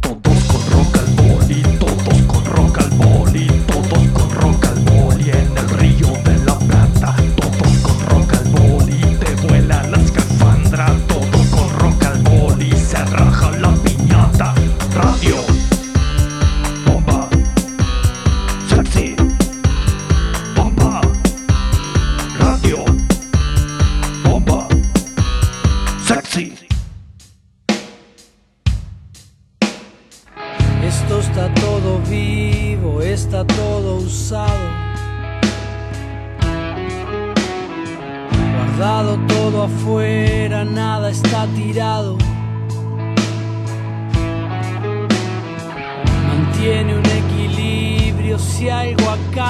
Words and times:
Todos 0.00 0.44
con 0.48 0.62
rock 0.72 0.98
al 0.98 1.06
boli, 1.14 1.62
todos 1.78 2.22
con 2.26 2.44
rock 2.44 2.78
al 2.78 2.90
boli, 2.90 3.46
todos 3.68 4.08
con 4.12 4.30
rock 4.32 4.64
al 4.66 4.80
boli 4.80 5.30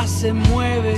se 0.08 0.32
mueve. 0.32 0.94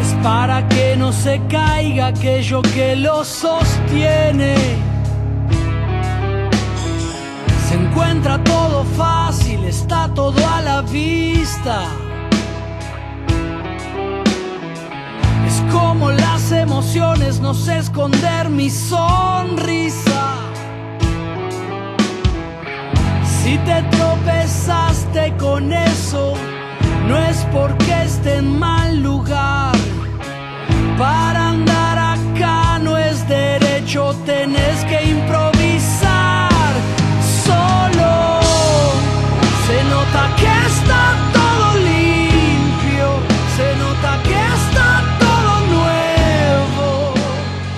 Es 0.00 0.14
para 0.22 0.66
que 0.68 0.96
no 0.96 1.12
se 1.12 1.40
caiga 1.48 2.08
aquello 2.08 2.62
que 2.62 2.94
lo 2.96 3.24
sostiene. 3.24 4.54
Se 7.68 7.74
encuentra 7.74 8.42
todo 8.44 8.84
fácil, 8.96 9.64
está 9.64 10.08
todo 10.14 10.38
a 10.46 10.62
la 10.62 10.82
vista. 10.82 11.82
Es 15.46 15.72
como 15.72 16.10
las 16.10 16.52
emociones, 16.52 17.40
no 17.40 17.54
sé 17.54 17.78
esconder 17.78 18.48
mi 18.48 18.70
sonrisa. 18.70 20.29
Si 23.50 23.58
te 23.58 23.82
tropezaste 23.90 25.32
con 25.36 25.72
eso, 25.72 26.34
no 27.08 27.16
es 27.16 27.36
porque 27.52 28.02
esté 28.04 28.36
en 28.36 28.56
mal 28.56 29.02
lugar. 29.02 29.74
Para 30.96 31.48
andar 31.48 31.98
acá 31.98 32.78
no 32.78 32.96
es 32.96 33.26
derecho, 33.26 34.14
tenés 34.24 34.84
que 34.84 35.02
improvisar 35.02 36.70
solo. 37.44 38.38
Se 39.66 39.78
nota 39.94 40.22
que 40.36 40.52
está 40.70 41.02
todo 41.32 41.74
limpio, 41.90 43.08
se 43.56 43.68
nota 43.82 44.10
que 44.22 44.40
está 44.58 44.88
todo 45.18 45.52
nuevo. 45.74 47.14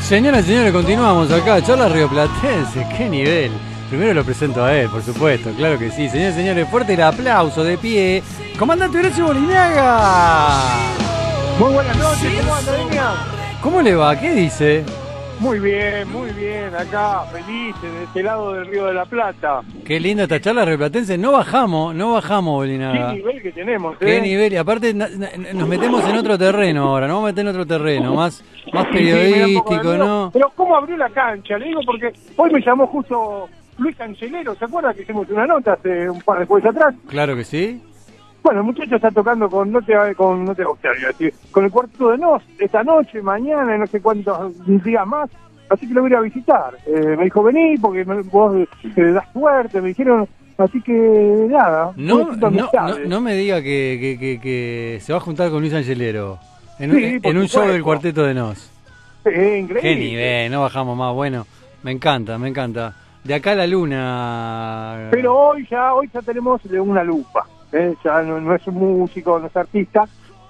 Señoras 0.03 0.45
y 0.45 0.49
señores, 0.49 0.73
continuamos 0.75 1.33
acá. 1.33 1.63
Charla 1.63 1.89
Rioplatense, 1.89 2.87
qué 2.95 3.09
nivel. 3.09 3.72
Primero 3.93 4.15
lo 4.15 4.25
presento 4.25 4.65
a 4.65 4.75
él, 4.75 4.89
por 4.89 5.03
supuesto, 5.03 5.51
claro 5.51 5.79
que 5.79 5.91
sí. 5.91 6.09
Señores 6.09 6.33
y 6.35 6.39
señores, 6.39 6.67
fuerte 6.71 6.95
el 6.95 7.03
aplauso 7.03 7.63
de 7.63 7.77
pie. 7.77 8.23
Comandante 8.59 8.99
Horacio 8.99 9.27
Bolinaga. 9.27 10.61
Muy 11.59 11.75
buenas 11.75 11.99
noches, 11.99 12.41
¿cómo 12.41 12.55
anda, 12.55 12.79
niña? 12.79 13.03
¿Cómo 13.61 13.83
le 13.83 13.95
va? 13.95 14.19
¿Qué 14.19 14.33
dice? 14.33 14.83
Muy 15.41 15.59
bien, 15.61 16.11
muy 16.11 16.31
bien, 16.31 16.75
acá, 16.75 17.25
feliz, 17.33 17.75
de 17.83 18.05
este 18.05 18.23
lado 18.23 18.55
del 18.55 18.67
Río 18.69 18.87
de 18.87 18.95
la 18.95 19.05
Plata. 19.05 19.61
Qué 19.85 20.01
linda 20.01 20.23
esta 20.23 20.41
charla 20.41 20.65
rioplatense. 20.65 21.19
No 21.19 21.33
bajamos, 21.33 21.95
no 21.95 22.13
bajamos, 22.15 22.53
Qué 22.65 22.69
Bolinaga. 22.79 23.13
nivel 23.13 23.43
que 23.43 23.53
tenemos, 23.53 23.95
¿eh? 23.97 24.07
Qué 24.07 24.21
nivel. 24.23 24.55
Y 24.55 24.57
aparte 24.57 24.95
na- 24.95 25.09
na- 25.11 25.29
nos 25.53 25.69
metemos 25.69 26.03
en 26.09 26.17
otro 26.17 26.39
terreno 26.39 26.89
ahora. 26.89 27.07
Nos 27.09 27.17
vamos 27.17 27.29
a 27.29 27.33
meter 27.33 27.43
en 27.43 27.49
otro 27.49 27.67
terreno, 27.67 28.15
más, 28.15 28.43
más 28.73 28.87
Sí, 28.87 28.93
periodístico. 28.95 29.75
¿no? 29.99 30.31
Pero 30.33 30.51
¿cómo 30.57 30.77
abrió 30.77 30.97
la 30.97 31.11
cancha? 31.11 31.59
Le 31.59 31.67
digo 31.67 31.81
porque 31.85 32.11
hoy 32.37 32.51
me 32.51 32.61
llamó 32.63 32.87
justo 32.87 33.51
Luis 33.79 33.97
Cancelero, 33.97 34.55
¿se 34.55 34.65
acuerda 34.65 34.93
que 34.95 35.03
hicimos 35.03 35.29
una 35.31 35.47
nota 35.47 35.73
hace 35.75 36.09
un 36.09 36.21
par 36.21 36.39
de 36.39 36.47
jueves 36.47 36.69
atrás? 36.71 36.95
Claro 37.09 37.35
que 37.37 37.45
sí. 37.45 37.83
Bueno, 38.43 38.61
el 38.61 38.67
muchacho 38.67 38.97
está 38.97 39.11
tocando 39.11 39.49
con, 39.49 39.71
no 39.71 39.81
te, 39.83 39.95
con, 40.17 40.45
no 40.45 40.55
te 40.55 40.63
iba 40.63 40.71
a 40.91 41.07
decir, 41.09 41.33
con 41.51 41.65
el 41.65 41.71
cuarteto 41.71 42.11
de 42.11 42.19
Nos, 42.19 42.43
esta 42.59 42.83
noche, 42.83 43.23
mañana, 43.23 43.77
y 43.77 43.79
no 43.79 43.87
sé 43.87 44.01
cuántos 44.03 44.53
días 44.85 45.07
más. 45.07 45.31
Así 45.71 45.87
que 45.89 45.95
lo 45.95 46.03
voy 46.03 46.13
a 46.13 46.21
visitar. 46.21 46.77
Eh, 46.87 47.15
me 47.17 47.25
dijo, 47.25 47.43
vení, 47.43 47.77
porque 47.79 48.05
me- 48.05 48.21
vos 48.23 48.55
eh, 48.57 49.03
das 49.13 49.25
suerte, 49.33 49.81
me 49.81 49.89
dijeron. 49.89 50.29
Así 50.59 50.83
que 50.83 50.93
nada. 51.49 51.93
No, 51.97 52.31
no, 52.37 52.99
no, 53.07 53.21
me 53.21 53.35
diga 53.35 53.63
que, 53.63 53.97
que, 54.01 54.19
que, 54.19 54.41
que 54.41 54.99
se 55.01 55.13
va 55.13 55.19
a 55.19 55.23
juntar 55.23 55.51
con 55.51 55.61
Luis 55.61 55.73
Angelero 55.73 56.39
en, 56.79 56.91
Sí, 56.91 56.97
un- 56.97 57.03
en 57.05 57.23
por 57.23 57.37
un 57.37 57.47
show 57.49 57.67
del 57.67 57.83
cuarteto 57.83 58.23
de 58.25 58.35
Nos. 58.35 58.71
Increíble. 59.25 59.81
Qué 59.81 59.97
nivel, 59.97 60.51
no 60.53 60.61
bajamos 60.63 60.97
más. 60.97 61.15
Bueno, 61.15 61.47
me 61.85 61.93
encanta, 61.93 62.37
me 62.39 62.49
encanta. 62.49 62.95
De 63.25 63.35
acá 63.35 63.53
a 63.53 63.55
la 63.55 63.67
luna. 63.67 65.09
Pero 65.13 65.37
hoy 65.37 65.67
ya, 65.71 65.95
hoy 65.95 66.11
ya 66.13 66.21
tenemos 66.23 66.61
una 66.65 67.05
lupa. 67.05 67.47
¿eh? 67.73 67.95
Ya 68.05 68.23
no, 68.23 68.41
no 68.41 68.55
es 68.55 68.67
un 68.67 68.75
músico, 68.75 69.39
no 69.39 69.47
es 69.47 69.57
artista, 69.57 70.09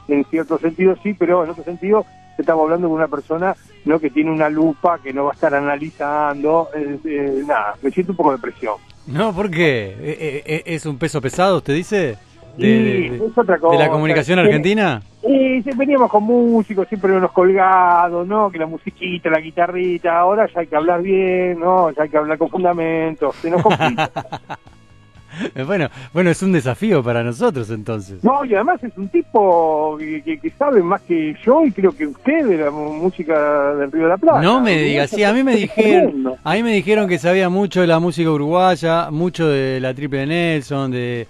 en 0.08 0.24
cierto 0.24 0.58
sentido 0.58 0.96
sí, 1.02 1.14
pero 1.14 1.44
en 1.44 1.50
otro 1.50 1.64
sentido 1.64 2.04
estamos 2.38 2.64
hablando 2.64 2.88
de 2.88 2.94
una 2.94 3.08
persona 3.08 3.54
no 3.84 3.98
que 3.98 4.10
tiene 4.10 4.30
una 4.30 4.48
lupa, 4.48 4.98
que 5.02 5.12
no 5.12 5.24
va 5.24 5.30
a 5.32 5.34
estar 5.34 5.54
analizando, 5.54 6.68
eh, 6.74 6.98
eh, 7.04 7.42
nada, 7.46 7.74
me 7.82 7.90
siento 7.90 8.12
un 8.12 8.16
poco 8.16 8.32
de 8.32 8.38
presión. 8.38 8.74
No, 9.06 9.34
¿por 9.34 9.50
qué? 9.50 9.96
¿E- 10.00 10.42
e- 10.46 10.54
e- 10.56 10.74
¿Es 10.74 10.86
un 10.86 10.96
peso 10.98 11.20
pesado, 11.20 11.58
usted 11.58 11.74
dice? 11.74 12.16
De, 12.56 13.06
es 13.16 13.22
otra 13.36 13.42
de 13.44 13.50
la 13.52 13.58
cosa. 13.58 13.88
comunicación 13.88 14.38
argentina? 14.38 15.02
Y 15.26 15.60
veníamos 15.76 16.10
con 16.10 16.24
músicos, 16.24 16.86
siempre 16.88 17.12
unos 17.12 17.32
colgados, 17.32 18.26
¿no? 18.26 18.50
Que 18.50 18.58
la 18.58 18.66
musiquita, 18.66 19.30
la 19.30 19.40
guitarrita, 19.40 20.18
ahora 20.18 20.48
ya 20.52 20.60
hay 20.60 20.66
que 20.66 20.76
hablar 20.76 21.00
bien, 21.02 21.60
¿no? 21.60 21.90
Ya 21.92 22.02
hay 22.02 22.08
que 22.08 22.16
hablar 22.18 22.36
con 22.38 22.50
fundamentos, 22.50 23.34
se 23.36 23.50
nos 23.50 23.62
complica. 23.62 24.10
bueno, 25.66 25.88
bueno, 26.12 26.28
es 26.30 26.42
un 26.42 26.52
desafío 26.52 27.02
para 27.02 27.22
nosotros 27.22 27.70
entonces. 27.70 28.22
No, 28.22 28.44
y 28.44 28.54
además 28.54 28.82
es 28.84 28.92
un 28.98 29.08
tipo 29.08 29.96
que, 29.98 30.22
que- 30.22 30.38
que 30.38 30.50
sabe 30.50 30.82
más 30.82 31.00
que 31.02 31.34
yo 31.44 31.64
y 31.64 31.72
creo 31.72 31.92
que 31.92 32.06
usted 32.06 32.44
de 32.46 32.58
la 32.58 32.70
música 32.70 33.74
del 33.74 33.90
Río 33.90 34.02
de 34.04 34.08
la 34.10 34.18
Plata. 34.18 34.42
No 34.42 34.60
me 34.60 34.76
digas, 34.76 35.08
sí, 35.10 35.24
a 35.24 35.32
mí 35.32 35.42
me 35.42 35.56
dijeron, 35.56 36.34
a 36.42 36.52
mí 36.54 36.62
me 36.62 36.72
dijeron 36.74 37.08
que 37.08 37.18
sabía 37.18 37.48
mucho 37.48 37.80
de 37.80 37.86
la 37.86 37.98
música 37.98 38.30
uruguaya, 38.30 39.10
mucho 39.10 39.48
de 39.48 39.80
la 39.80 39.94
triple 39.94 40.18
de 40.20 40.26
Nelson, 40.26 40.90
de, 40.90 41.26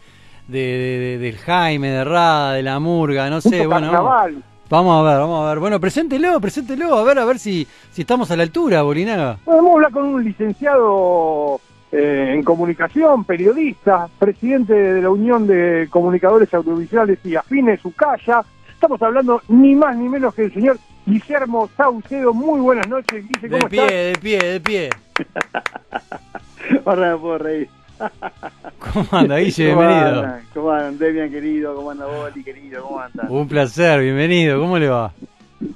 de, 0.48 0.58
de- 0.58 0.98
de- 0.98 1.18
del 1.18 1.38
Jaime, 1.38 1.88
de 1.90 2.04
Rada, 2.04 2.52
de 2.54 2.62
la 2.62 2.78
Murga, 2.80 3.28
no 3.30 3.40
sé, 3.40 3.66
bueno. 3.66 3.90
carnaval. 3.90 4.42
Vamos 4.68 4.98
a 5.06 5.10
ver, 5.10 5.18
vamos 5.20 5.44
a 5.44 5.48
ver. 5.50 5.58
Bueno, 5.58 5.78
preséntelo, 5.80 6.40
preséntelo, 6.40 6.96
a 6.96 7.04
ver, 7.04 7.18
a 7.18 7.24
ver 7.26 7.38
si, 7.38 7.66
si 7.90 8.00
estamos 8.02 8.30
a 8.30 8.36
la 8.36 8.42
altura, 8.42 8.82
Bolinaga. 8.82 9.38
Vamos 9.44 9.70
a 9.70 9.74
hablar 9.74 9.92
con 9.92 10.04
un 10.04 10.24
licenciado 10.24 11.60
eh, 11.92 12.32
en 12.34 12.42
comunicación, 12.42 13.24
periodista, 13.24 14.08
presidente 14.18 14.72
de 14.72 15.02
la 15.02 15.10
Unión 15.10 15.46
de 15.46 15.88
Comunicadores 15.90 16.52
Audiovisuales 16.54 17.18
y 17.24 17.36
Afines, 17.36 17.84
Ucaya. 17.84 18.42
Estamos 18.72 19.00
hablando 19.02 19.42
ni 19.48 19.74
más 19.74 19.94
ni 19.96 20.08
menos 20.08 20.34
que 20.34 20.44
el 20.46 20.54
señor 20.54 20.78
Guillermo 21.04 21.68
Saucedo. 21.76 22.32
Muy 22.32 22.60
buenas 22.62 22.88
noches, 22.88 23.26
Guille, 23.28 23.48
De 23.48 23.58
¿cómo 23.58 23.68
pie, 23.68 23.80
estás? 23.82 23.92
de 23.92 24.18
pie, 24.22 24.38
de 24.52 24.60
pie. 24.60 24.90
Ahora 26.86 27.12
me 27.12 27.18
puedo 27.18 27.38
reír. 27.38 27.68
¿Cómo 28.78 29.06
anda, 29.12 29.36
Guille? 29.38 29.70
¿Cómo 29.74 29.80
Bienvenido. 29.86 30.20
andan? 30.22 30.42
¿Cómo 30.54 30.70
andan, 30.70 30.98
Demian, 30.98 31.30
querido? 31.30 31.74
¿Cómo 31.74 31.90
anda 31.90 32.06
Boli, 32.06 32.42
querido? 32.44 32.82
¿Cómo 32.84 33.00
andan? 33.00 33.26
Un 33.30 33.48
placer, 33.48 34.00
bienvenido. 34.00 34.60
¿Cómo 34.60 34.78
le 34.78 34.88
va? 34.88 35.12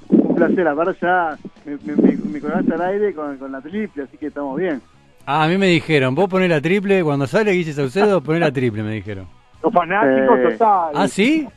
Un 0.09 0.35
placer, 0.35 0.67
ahora 0.67 0.95
ya 1.01 1.37
me, 1.65 1.77
me, 1.85 2.01
me, 2.01 2.17
me 2.17 2.39
colgaste 2.41 2.73
al 2.73 2.81
aire 2.81 3.13
con, 3.13 3.37
con 3.37 3.51
la 3.51 3.61
triple, 3.61 4.03
así 4.03 4.17
que 4.17 4.27
estamos 4.27 4.57
bien. 4.57 4.81
Ah, 5.25 5.43
a 5.43 5.47
mí 5.47 5.57
me 5.57 5.67
dijeron, 5.67 6.15
vos 6.15 6.29
ponés 6.29 6.49
la 6.49 6.61
triple, 6.61 7.03
cuando 7.03 7.27
sale 7.27 7.51
Guille 7.51 7.73
Saucedo, 7.73 8.21
ponés 8.21 8.41
la 8.41 8.51
triple, 8.51 8.83
me 8.83 8.91
dijeron. 8.93 9.27
Los 9.63 9.73
fanáticos 9.73 10.39
Eh, 10.39 10.43
total. 10.51 10.91
¿Ah, 10.95 11.07
sí? 11.07 11.47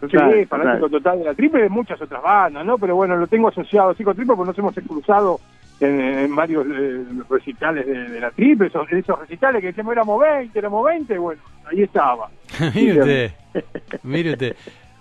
Total, 0.00 0.32
sí, 0.34 0.44
fanático 0.46 0.88
total 0.88 1.18
de 1.20 1.24
la 1.24 1.34
triple 1.34 1.60
y 1.60 1.62
de 1.64 1.68
muchas 1.68 2.00
otras 2.02 2.22
bandas, 2.22 2.64
¿no? 2.66 2.76
Pero 2.78 2.96
bueno, 2.96 3.16
lo 3.16 3.26
tengo 3.26 3.48
asociado 3.48 3.90
así 3.90 4.02
con 4.04 4.14
triple 4.14 4.34
porque 4.36 4.48
nos 4.50 4.58
hemos 4.58 4.74
cruzado 4.86 5.40
en, 5.80 6.00
en 6.00 6.36
varios 6.36 6.66
eh, 6.70 7.04
recitales 7.28 7.86
de, 7.86 8.08
de 8.08 8.20
la 8.20 8.30
triple, 8.30 8.68
esos, 8.68 8.90
esos 8.92 9.18
recitales 9.18 9.60
que 9.60 9.68
decíamos 9.68 9.92
éramos 9.92 10.20
20, 10.20 10.58
éramos 10.58 10.84
20, 10.84 11.18
bueno, 11.18 11.42
ahí 11.70 11.82
estaba. 11.82 12.28
mire 12.74 13.00
usted, 13.00 13.30
mire 14.02 14.32
usted. 14.32 14.56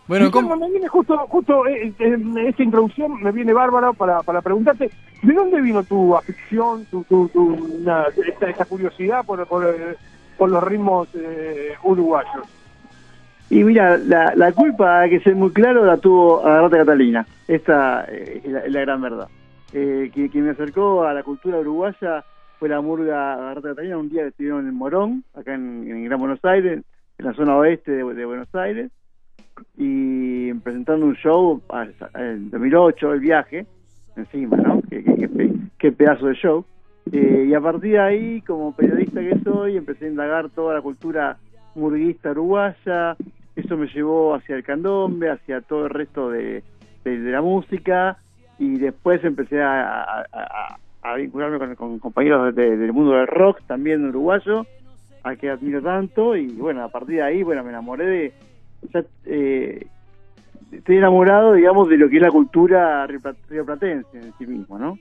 Bueno, 0.06 0.30
¿cómo? 0.32 0.56
me 0.58 0.70
viene 0.70 0.88
justo, 0.90 1.18
justo 1.30 1.66
eh, 1.66 1.94
eh, 1.98 2.18
esta 2.48 2.62
introducción 2.64 3.22
me 3.24 3.32
viene 3.32 3.54
bárbara 3.54 3.94
para, 3.94 4.22
para 4.22 4.42
preguntarte, 4.42 4.90
¿de 5.22 5.34
dónde 5.34 5.62
vino 5.62 5.82
tu 5.84 6.14
afición, 6.16 6.86
tu, 6.92 7.04
tu, 7.06 7.30
tu 7.30 7.80
na- 7.86 8.08
esta, 8.28 8.50
esta 8.50 8.66
curiosidad 8.66 9.26
por, 9.26 9.48
por, 9.48 9.66
eh, 9.66 9.96
por 10.38 10.50
los 10.50 10.62
ritmos 10.62 11.08
eh, 11.14 11.74
uruguayos? 11.84 12.46
Y 13.50 13.64
mira, 13.64 13.98
la, 13.98 14.34
la 14.36 14.52
culpa, 14.52 15.02
hay 15.02 15.12
que 15.12 15.20
ser 15.22 15.36
muy 15.36 15.52
claro, 15.52 15.86
la 15.86 15.98
tuvo 15.98 16.46
Agarrate 16.46 16.78
Catalina. 16.78 17.26
Esta 17.48 18.06
eh, 18.10 18.42
es 18.44 18.52
la, 18.52 18.60
es 18.60 18.72
la 18.74 18.82
gran 18.82 19.02
verdad. 19.02 19.28
Eh, 19.76 20.12
quien, 20.14 20.46
me 20.46 20.52
acercó 20.52 21.04
a 21.04 21.14
la 21.14 21.24
cultura 21.24 21.58
uruguaya 21.60 22.24
fue 22.60 22.70
la 22.70 22.80
murga 22.80 23.36
Garrata 23.36 23.70
Catalina, 23.70 23.98
un 23.98 24.10
día 24.10 24.28
estuvieron 24.28 24.68
en 24.68 24.76
Morón, 24.76 25.24
acá 25.34 25.56
en, 25.56 26.06
Gran 26.06 26.20
Buenos 26.20 26.40
Aires, 26.46 26.84
en 27.18 27.26
la 27.26 27.34
zona 27.34 27.58
oeste 27.58 27.92
de, 27.92 28.04
Buenos 28.04 28.54
Aires, 28.54 28.92
y 29.78 30.54
presentando 30.54 31.06
un 31.08 31.16
show 31.16 31.62
en 32.16 32.50
2008, 32.52 33.14
el 33.14 33.20
viaje, 33.20 33.66
encima, 34.16 34.58
¿no? 34.58 34.82
Qué, 34.90 35.04
qué- 35.04 35.16
qué 35.16 35.28
pe- 35.30 35.54
qué 35.80 35.92
pedazo 35.92 36.28
de 36.28 36.36
show. 36.36 36.66
Eh, 37.12 37.48
y 37.50 37.54
a 37.54 37.60
partir 37.60 37.94
de 37.94 38.00
ahí, 38.00 38.42
como 38.42 38.76
periodista 38.76 39.22
que 39.22 39.40
soy, 39.44 39.76
empecé 39.76 40.06
a 40.06 40.10
indagar 40.10 40.50
toda 40.52 40.76
la 40.76 40.82
cultura 40.82 41.38
murguista 41.76 42.32
uruguaya, 42.32 43.18
eso 43.56 43.76
me 43.76 43.88
llevó 43.88 44.36
hacia 44.36 44.56
el 44.56 44.64
candombe, 44.64 45.30
hacia 45.32 45.62
todo 45.62 45.86
el 45.86 45.90
resto 45.90 46.30
de 46.30 46.64
la 47.04 47.42
música, 47.42 48.20
y 48.60 48.78
después 48.78 49.24
empecé 49.24 49.62
a, 49.62 50.04
a- 50.04 50.26
a- 50.32 50.78
a 51.02 51.16
vincularme 51.16 51.58
con, 51.60 51.76
con 51.76 52.00
compañeros 52.00 52.56
de- 52.56 52.78
del 52.78 52.94
mundo 52.94 53.14
del 53.14 53.28
rock, 53.28 53.60
también 53.68 54.06
uruguayo, 54.08 54.66
a 55.24 55.36
que 55.36 55.50
admiro 55.50 55.82
tanto, 55.82 56.36
y 56.36 56.48
bueno, 56.48 56.84
a 56.84 56.90
partir 56.90 57.16
de 57.16 57.24
ahí, 57.24 57.44
bueno, 57.44 57.64
me 57.64 57.70
enamoré 57.70 58.06
de... 58.06 58.34
ya, 58.94 59.04
eh, 59.26 59.88
estoy 60.72 60.98
enamorado, 60.98 61.54
digamos, 61.54 61.90
de 61.90 61.98
lo 61.98 62.10
que 62.10 62.18
es 62.18 62.22
la 62.22 62.32
cultura 62.32 63.06
riopla- 63.08 63.36
rioplatense 63.50 64.18
en 64.18 64.34
sí 64.38 64.46
mismo, 64.46 64.78
¿no? 64.80 64.98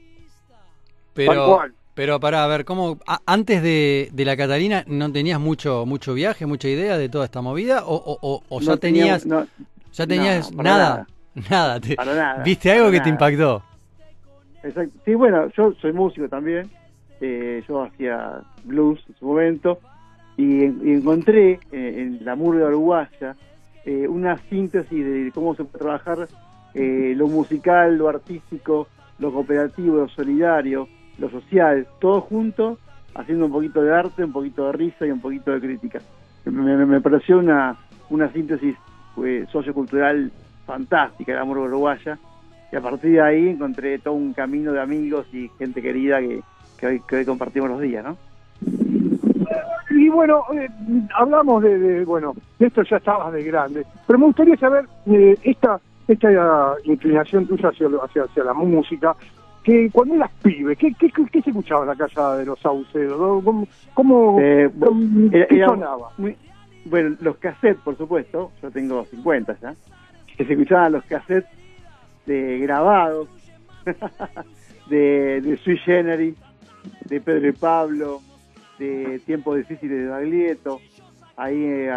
Pero, 1.15 1.59
pero 1.95 2.21
para 2.21 2.47
ver, 2.47 2.65
¿cómo 2.65 2.99
a- 3.07 3.21
antes 3.27 3.63
de, 3.63 4.09
de 4.13 4.25
la 4.25 4.37
Catalina 4.37 4.85
no 4.87 5.13
tenías 5.13 5.39
mucho 5.39 5.85
mucho 5.87 6.15
viaje, 6.15 6.47
mucha 6.47 6.69
idea 6.69 6.97
de 6.97 7.09
toda 7.09 7.27
esta 7.27 7.43
movida? 7.43 7.85
¿O, 7.85 7.95
o, 7.95 8.19
o- 8.23 8.43
o 8.49 8.61
ya 8.61 8.77
tenías, 8.77 9.27
no, 9.27 9.47
ya 9.93 10.07
tenías 10.07 10.53
no, 10.53 10.63
nada? 10.63 11.07
Nada. 11.51 11.81
te- 11.81 11.97
para 11.97 12.15
nada. 12.15 12.43
¿Viste 12.45 12.71
algo 12.73 12.91
que 12.91 13.01
te 13.01 13.09
impactó? 13.09 13.63
Exacto. 14.63 14.99
Sí, 15.05 15.15
bueno, 15.15 15.49
yo 15.57 15.73
soy 15.81 15.93
músico 15.93 16.29
también. 16.29 16.71
eh, 17.21 17.63
yo 17.69 17.83
hacía 17.83 18.41
blues 18.65 19.03
en 19.09 19.15
su 19.17 19.27
momento. 19.27 19.79
Y, 20.37 20.65
en- 20.65 20.81
y 20.85 20.91
encontré 20.93 21.61
eh, 21.71 21.95
en 21.99 22.25
la 22.25 22.35
murga 22.35 22.67
uruguaya 22.67 23.37
eh, 23.85 24.07
una 24.09 24.39
síntesis 24.49 25.05
de 25.05 25.31
cómo 25.35 25.55
se 25.55 25.65
puede 25.65 25.85
trabajar 25.85 26.27
eh, 26.75 27.13
lo 27.17 27.29
musical, 27.29 27.97
lo 27.99 28.09
artístico, 28.09 28.89
lo 29.19 29.33
cooperativo, 29.33 29.97
lo 29.99 30.09
solidario, 30.09 30.89
lo 31.19 31.29
social, 31.31 31.87
todo 32.01 32.21
junto, 32.23 32.79
haciendo 33.15 33.47
un 33.47 33.53
poquito 33.53 33.83
de 33.83 33.95
arte, 33.95 34.25
un 34.25 34.33
poquito 34.33 34.67
de 34.67 34.73
risa 34.73 35.07
y 35.07 35.11
un 35.11 35.21
poquito 35.21 35.51
de 35.53 35.61
crítica. 35.61 36.01
Me, 36.45 36.77
me- 36.87 37.01
pareció 37.01 37.39
una, 37.39 37.77
una 38.11 38.33
síntesis 38.33 38.75
sociocultural 39.51 40.33
fantástica 40.73 41.35
la 41.35 41.45
murga 41.45 41.65
uruguaya 41.65 42.19
y 42.73 42.77
a 42.77 42.81
partir 42.81 43.13
de 43.13 43.21
ahí 43.21 43.49
encontré 43.51 43.99
todo 43.99 44.15
un 44.15 44.33
camino 44.33 44.73
de 44.73 44.81
amigos 44.81 45.27
y 45.33 45.49
gente 45.59 45.83
querida 45.83 46.19
que, 46.21 46.41
que, 46.79 46.87
hoy, 46.87 47.01
que 47.07 47.17
hoy 47.17 47.25
compartimos 47.27 47.69
los 47.69 47.81
días, 47.81 48.03
¿no? 48.05 48.17
Y 49.91 50.09
bueno, 50.09 50.43
eh, 50.55 50.69
hablamos 51.15 51.63
de, 51.63 51.79
de, 51.79 52.05
bueno, 52.07 52.33
de 52.59 52.67
esto 52.69 52.83
ya 52.85 52.97
estabas 52.97 53.33
de 53.35 53.43
grande, 53.45 53.85
pero 54.07 54.19
me 54.19 54.25
gustaría 54.27 54.57
saber 54.57 54.87
eh, 55.07 55.37
esta 55.43 55.79
esta 56.09 56.75
inclinación 56.85 57.47
tuya 57.47 57.69
hacia, 57.69 57.87
hacia, 58.03 58.25
hacia 58.25 58.45
la 58.45 58.55
música, 58.55 59.15
que 59.63 59.89
cuando 59.93 60.15
eras 60.17 60.31
pibe, 60.43 60.75
¿qué, 60.77 60.93
qué, 60.99 61.11
qué, 61.31 61.43
se 61.43 61.51
escuchaba 61.51 61.83
en 61.83 61.89
la 61.89 61.95
casa 61.97 62.37
de 62.39 62.45
los 62.47 62.59
Saucedos? 62.59 63.17
¿Cómo, 63.45 63.69
cómo, 63.95 64.39
Eh, 64.41 64.69
cómo- 64.81 65.31
era- 65.31 65.47
qué 65.47 65.65
sonaba? 65.65 66.09
muy- 66.19 66.37
bueno, 66.87 67.17
los 67.21 67.37
cassettes, 67.37 67.81
por 67.85 67.97
supuesto, 67.97 68.51
yo 68.61 68.71
tengo 68.73 69.05
50 69.05 69.57
ya, 69.63 69.75
se 70.45 70.53
escuchaban 70.53 70.93
los 70.93 71.05
cassettes 71.05 71.51
de 72.27 72.59
grabados, 72.61 73.29
de, 74.89 75.41
de 75.41 75.57
Sui 75.59 75.77
Generis, 75.79 76.35
de 77.05 77.21
Pedro 77.21 77.49
y 77.49 77.53
Pablo, 77.53 78.21
de 78.79 79.21
Tiempos 79.25 79.57
Difíciles 79.57 79.99
de 79.99 80.09
Baglietto. 80.09 80.81
Ahí, 81.37 81.57
eh, 81.65 81.91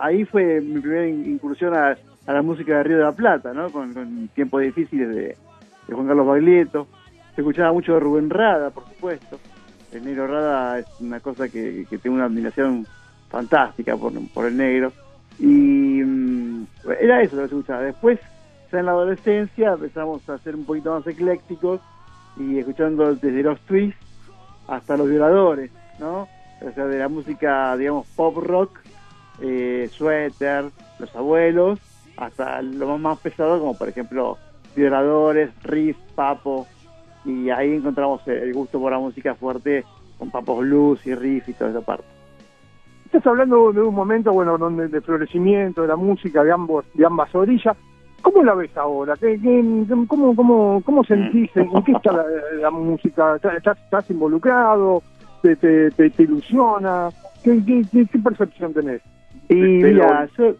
ahí, 0.00 0.24
fue 0.24 0.60
mi 0.60 0.80
primera 0.80 1.06
in- 1.06 1.32
incursión 1.32 1.74
a, 1.74 1.96
la 2.26 2.42
música 2.42 2.76
de 2.78 2.82
Río 2.82 2.98
de 2.98 3.04
la 3.04 3.12
Plata, 3.12 3.52
¿no? 3.54 3.70
Con, 3.70 3.94
con 3.94 4.28
Tiempos 4.34 4.62
Difíciles 4.62 5.08
de, 5.08 5.36
Juan 5.94 6.06
Carlos 6.06 6.26
Baglietto. 6.26 6.86
Se 7.34 7.40
escuchaba 7.40 7.72
mucho 7.72 7.94
de 7.94 8.00
Rubén 8.00 8.30
Rada, 8.30 8.70
por 8.70 8.84
supuesto. 8.84 9.38
El 9.92 10.04
negro 10.04 10.26
Rada 10.26 10.78
es 10.80 10.86
una 11.00 11.20
cosa 11.20 11.48
que, 11.48 11.86
tengo 12.02 12.16
una 12.16 12.26
admiración 12.26 12.86
fantástica 13.30 13.96
por, 13.96 14.12
por 14.34 14.46
el 14.46 14.56
negro. 14.56 14.92
Y 15.38 15.46
mm, 16.04 16.27
era 17.00 17.22
eso 17.22 17.36
lo 17.36 17.42
que 17.42 17.48
se 17.48 17.54
escuchaba. 17.56 17.82
Después, 17.82 18.18
ya 18.72 18.80
en 18.80 18.86
la 18.86 18.92
adolescencia, 18.92 19.72
empezamos 19.72 20.28
a 20.28 20.38
ser 20.38 20.54
un 20.54 20.64
poquito 20.64 20.94
más 20.94 21.06
eclécticos 21.06 21.80
y 22.36 22.58
escuchando 22.58 23.14
desde 23.14 23.42
los 23.42 23.60
twists 23.60 23.98
hasta 24.66 24.96
los 24.96 25.08
violadores, 25.08 25.70
¿no? 25.98 26.28
O 26.60 26.70
sea, 26.74 26.86
de 26.86 26.98
la 26.98 27.08
música, 27.08 27.76
digamos, 27.76 28.06
pop 28.14 28.36
rock, 28.36 28.78
eh, 29.40 29.88
suéter, 29.90 30.66
los 30.98 31.14
abuelos, 31.14 31.78
hasta 32.16 32.60
lo 32.62 32.86
más, 32.88 33.00
más 33.00 33.18
pesado, 33.18 33.58
como 33.60 33.76
por 33.76 33.88
ejemplo, 33.88 34.36
violadores, 34.74 35.50
riff, 35.62 35.96
papo, 36.14 36.66
y 37.24 37.50
ahí 37.50 37.74
encontramos 37.74 38.26
el 38.26 38.52
gusto 38.52 38.80
por 38.80 38.92
la 38.92 38.98
música 38.98 39.34
fuerte 39.34 39.84
con 40.18 40.30
papos 40.30 40.60
blues 40.60 41.06
y 41.06 41.14
riff 41.14 41.48
y 41.48 41.52
toda 41.52 41.70
esa 41.70 41.80
parte. 41.80 42.17
Estás 43.08 43.26
hablando 43.26 43.72
de 43.72 43.80
un 43.80 43.94
momento, 43.94 44.34
bueno, 44.34 44.58
donde 44.58 44.86
de 44.88 45.00
florecimiento 45.00 45.80
de 45.80 45.88
la 45.88 45.96
música 45.96 46.44
de 46.44 46.52
ambos, 46.52 46.84
de 46.92 47.06
ambas 47.06 47.34
orillas. 47.34 47.74
¿Cómo 48.20 48.42
la 48.44 48.54
ves 48.54 48.76
ahora? 48.76 49.14
¿Qué, 49.18 49.40
qué- 49.40 49.86
cómo, 50.06 50.36
cómo, 50.36 50.82
¿Cómo 50.84 51.02
sentís? 51.04 51.50
¿En 51.56 51.82
qué 51.84 51.92
está 51.92 52.12
la, 52.12 52.24
la 52.60 52.70
música? 52.70 53.36
¿Estás, 53.36 53.78
estás- 53.78 54.10
involucrado? 54.10 55.02
¿Te, 55.40 55.56
te, 55.56 55.90
te, 55.92 56.10
te 56.10 56.22
ilusiona? 56.24 57.08
¿Qué, 57.42 57.62
qué, 57.64 57.82
qué, 58.12 58.18
percepción 58.18 58.74
tenés? 58.74 59.00
Y 59.48 59.54
mira, 59.54 60.28
yo, 60.36 60.52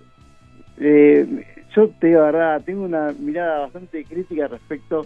eh, 0.79 1.45
yo 1.77 1.89
te 2.00 2.06
digo 2.06 2.21
la 2.21 2.27
verdad, 2.27 2.62
tengo 2.65 2.85
una 2.85 3.12
mirada 3.19 3.61
bastante 3.61 4.05
crítica 4.06 4.49
respecto 4.49 5.05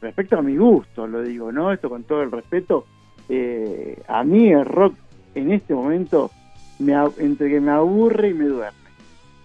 respecto 0.00 0.38
a 0.38 0.42
mi 0.42 0.56
gusto, 0.56 1.08
lo 1.08 1.22
digo, 1.22 1.50
¿no? 1.50 1.72
Esto 1.72 1.90
con 1.90 2.04
todo 2.04 2.22
el 2.22 2.30
respeto. 2.30 2.84
Eh, 3.28 4.00
a 4.06 4.22
mí 4.22 4.52
el 4.52 4.64
rock 4.64 4.94
en 5.34 5.50
este 5.50 5.74
momento, 5.74 6.30
me, 6.78 6.92
entre 7.18 7.48
que 7.50 7.60
me 7.60 7.70
aburre 7.72 8.30
y 8.30 8.34
me 8.34 8.44
duerme. 8.46 8.78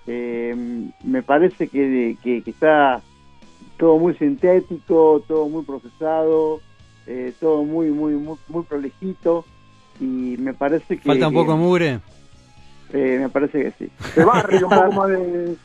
Eh, 0.08 0.86
me 1.04 1.24
parece 1.24 1.68
que, 1.68 2.18
que, 2.22 2.42
que 2.44 2.50
está 2.52 3.02
todo 3.78 3.98
muy 3.98 4.14
sintético, 4.16 5.24
todo 5.28 5.48
muy 5.48 5.64
procesado, 5.64 6.62
eh, 7.08 7.34
todo 7.40 7.64
muy, 7.64 7.90
muy, 7.90 8.14
muy, 8.14 8.38
muy 8.50 8.64
prolijito. 8.64 9.46
Y 10.00 10.36
me 10.40 10.54
parece 10.54 10.98
que. 10.98 11.08
¿Falta 11.08 11.28
un 11.28 11.34
poco 11.34 11.54
de 11.54 11.58
mugre? 11.58 12.00
eh, 12.92 13.18
me 13.22 13.30
parece 13.30 13.64
que 13.64 13.72
sí. 13.86 13.92
De 14.16 14.24
barrio, 14.24 14.68
un 14.68 14.74
poco 14.74 14.92
más 14.94 15.10
de... 15.10 15.18
¿Un 15.48 15.56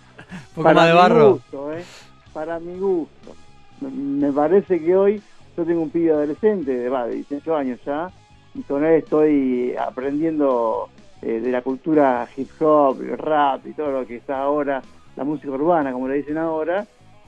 poco 0.54 0.62
Para 0.62 0.74
más 0.74 0.86
de 0.86 0.92
mi 0.92 0.98
barro? 0.98 1.30
gusto, 1.32 1.72
¿eh? 1.74 1.84
Para 2.32 2.58
mi 2.60 2.78
gusto. 2.78 3.34
Me- 3.80 4.26
Me 4.28 4.32
parece 4.32 4.80
que 4.80 4.96
hoy 4.96 5.22
yo 5.56 5.64
tengo 5.64 5.82
un 5.82 5.90
pibe 5.90 6.12
adolescente 6.12 6.70
de, 6.76 6.88
va, 6.88 7.06
de 7.06 7.16
18 7.16 7.56
años 7.56 7.80
ya, 7.84 8.10
y 8.54 8.62
con 8.62 8.84
él 8.84 8.94
estoy 9.02 9.74
aprendiendo 9.76 10.88
eh, 11.22 11.40
de 11.40 11.50
la 11.50 11.62
cultura 11.62 12.28
hip 12.36 12.48
hop, 12.60 13.00
el 13.02 13.18
rap 13.18 13.66
y 13.66 13.72
todo 13.72 13.90
lo 13.92 14.06
que 14.06 14.16
está 14.16 14.38
ahora, 14.40 14.82
la 15.16 15.24
música 15.24 15.50
urbana, 15.50 15.92
como 15.92 16.08
le 16.08 16.14
dicen 16.16 16.38
ahora, 16.38 16.84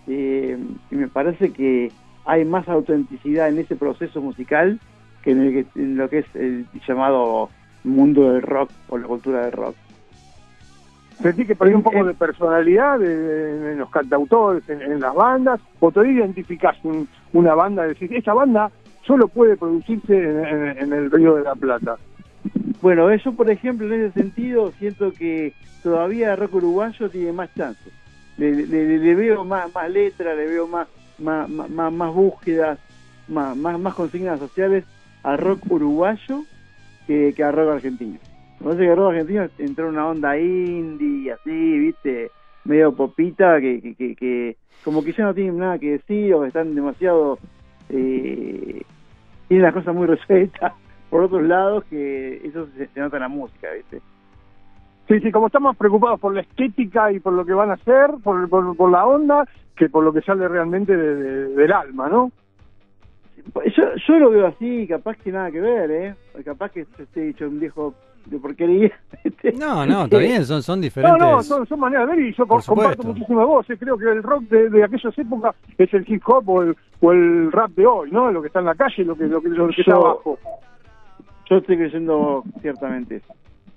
eh, 0.07 0.57
y 0.91 0.95
me 0.95 1.09
parece 1.09 1.53
que 1.53 1.91
hay 2.25 2.45
más 2.45 2.69
autenticidad 2.69 3.49
en 3.49 3.59
ese 3.59 3.77
proceso 3.77 4.21
musical 4.21 4.79
que 5.23 5.33
en, 5.33 5.41
el 5.43 5.53
que- 5.53 5.81
en 5.81 5.97
lo 5.97 6.09
que 6.09 6.19
es 6.19 6.27
el 6.35 6.67
llamado 6.87 7.51
mundo 7.85 8.33
del 8.33 8.43
rock 8.43 8.71
o 8.89 8.99
la 8.99 9.07
cultura 9.07 9.43
del 9.45 9.53
rock. 9.53 9.75
¿Sentís 11.21 11.47
que 11.47 11.55
perdió 11.55 11.77
un 11.77 11.83
poco 11.83 12.03
de 12.05 12.15
personalidad 12.15 13.03
en 13.03 13.79
los 13.79 13.91
cantautores, 13.91 14.67
en, 14.71 14.81
en 14.81 15.01
las 15.01 15.15
bandas? 15.15 15.61
¿O 15.79 15.91
todavía 15.91 16.21
identificás 16.21 16.77
un- 16.83 17.07
una 17.35 17.55
banda 17.55 17.85
y 17.85 17.89
decís, 17.91 18.11
esta 18.13 18.33
banda 18.33 18.71
solo 19.03 19.29
puede 19.29 19.57
producirse 19.59 20.17
en, 20.17 20.45
en- 20.47 20.79
en 20.79 20.93
el 20.95 21.11
Río 21.11 21.35
de 21.37 21.43
la 21.43 21.55
Plata? 21.55 21.97
Bueno, 22.83 23.15
yo 23.15 23.33
por 23.33 23.51
ejemplo 23.51 23.87
en 23.87 24.05
ese 24.05 24.21
sentido 24.23 24.73
siento 24.79 25.13
que 25.13 25.53
todavía 25.83 26.35
rock 26.37 26.55
uruguayo 26.55 27.11
tiene 27.11 27.33
más 27.33 27.53
chances. 27.55 27.93
Le, 28.39 28.53
veo 29.15 29.45
más, 29.45 29.73
más 29.75 29.91
letras, 29.91 30.35
le 30.37 30.47
veo 30.47 30.67
más, 30.67 30.89
más, 31.19 31.49
más, 31.49 31.93
más- 31.93 32.15
búsquedas, 32.15 32.79
más, 33.29 33.55
más, 33.57 33.79
más 33.79 33.95
consignas 33.95 34.39
sociales 34.39 34.85
al 35.23 35.37
rock 35.37 35.71
uruguayo 35.71 36.43
que, 37.07 37.35
que 37.37 37.45
al 37.45 37.53
rock 37.53 37.75
argentino. 37.75 38.19
Me 38.61 38.65
parece 38.65 38.83
que 38.85 38.95
rock 38.95 39.11
argentino 39.11 39.49
entró 39.59 39.85
en 39.89 39.95
una 39.95 40.09
onda 40.09 40.39
indie, 40.39 41.33
así, 41.33 41.51
viste, 41.51 42.31
medio 42.65 42.95
popita, 42.95 43.61
que, 43.61 43.81
que, 43.83 43.95
que, 43.95 44.15
que 44.17 44.57
como 44.83 45.05
que 45.05 45.13
ya 45.13 45.25
no 45.25 45.35
tienen 45.35 45.59
nada 45.59 45.79
que 45.79 45.93
decir 45.93 46.33
o 46.35 46.45
están 46.47 46.75
demasiado... 46.75 47.39
Eh, 47.91 48.83
tienen 49.49 49.65
las 49.65 49.75
cosas 49.75 49.95
muy 49.95 50.07
resueltas 50.07 50.73
por 51.11 51.23
otros 51.25 51.43
lados 51.43 51.85
que 51.91 52.37
eso 52.47 52.67
se, 52.77 52.87
se 52.89 53.01
nota 53.01 53.17
en 53.17 53.23
la 53.23 53.29
música, 53.29 53.69
¿viste? 53.77 54.01
Sí, 55.09 55.19
sí, 55.21 55.33
como 55.33 55.49
estamos 55.49 55.77
preocupados 55.77 56.21
por 56.21 56.33
la 56.35 56.41
estética 56.43 57.11
y 57.13 57.19
por 57.19 57.33
lo 57.33 57.45
que 57.45 57.53
van 57.53 57.71
a 57.71 57.75
hacer, 57.75 58.11
por, 58.23 58.49
por, 58.49 58.77
por 58.77 58.91
la 58.91 59.05
onda, 59.05 59.45
que 59.77 59.89
por 59.89 60.05
lo 60.05 60.13
que 60.13 60.21
sale 60.23 60.47
realmente 60.47 60.97
de- 60.97 61.15
de- 61.17 61.49
del 61.57 61.73
alma, 61.73 62.09
¿no? 62.09 62.31
yo, 63.77 63.85
yo 64.07 64.19
lo 64.19 64.31
veo 64.31 64.47
así, 64.47 64.87
capaz 64.87 65.17
que 65.17 65.33
nada 65.33 65.51
que 65.51 65.61
ver, 65.61 65.91
¿eh? 65.91 66.15
Capaz 66.45 66.71
que 66.71 66.87
esté 66.99 67.21
dicho 67.23 67.49
un 67.49 67.59
viejo 67.59 67.95
de 68.27 68.39
porquería. 68.39 68.93
No, 69.59 69.87
no, 69.87 70.05
está 70.05 70.19
bien, 70.19 70.45
son, 70.45 70.63
son 70.63 70.79
No, 70.79 70.83
diferentes. 70.83 71.19
no, 71.21 71.43
son, 71.43 71.67
son 71.67 71.81
maneras 71.81 72.09
de 72.09 72.17
ver 72.17 72.25
y 72.27 72.35
yo 72.35 72.47
Por 72.47 72.61
co- 72.63 72.75
comparto 72.75 73.03
vos. 73.03 73.69
eh, 73.71 73.77
Creo 73.79 73.97
que 73.97 74.05
el 74.05 74.23
rock 74.23 74.43
de, 74.45 74.69
de 74.69 74.85
aquellas 74.85 75.19
épocas 75.19 75.57
es 75.79 75.93
el 75.95 76.05
hip 76.07 76.23
hop 76.27 76.49
o 76.51 76.63
el, 76.63 76.77
o 77.01 77.13
el 77.13 77.51
rap 77.51 77.71
de 77.73 77.87
hoy, 77.87 78.11
¿no? 78.13 78.31
Lo 78.31 78.43
que 78.43 78.49
está 78.49 78.61
en 78.61 78.67
la 78.67 78.75
calle, 78.75 79.05
lo 79.05 79.17
que, 79.17 79.25
lo 79.25 79.41
que, 79.41 79.49
lo 79.49 79.69
que 79.69 79.81
está 79.81 79.93
Yo- 79.93 79.97
abajo. 80.07 80.39
Yo 81.51 81.57
estoy 81.57 81.79
creyendo 81.79 82.45
ciertamente. 82.63 83.23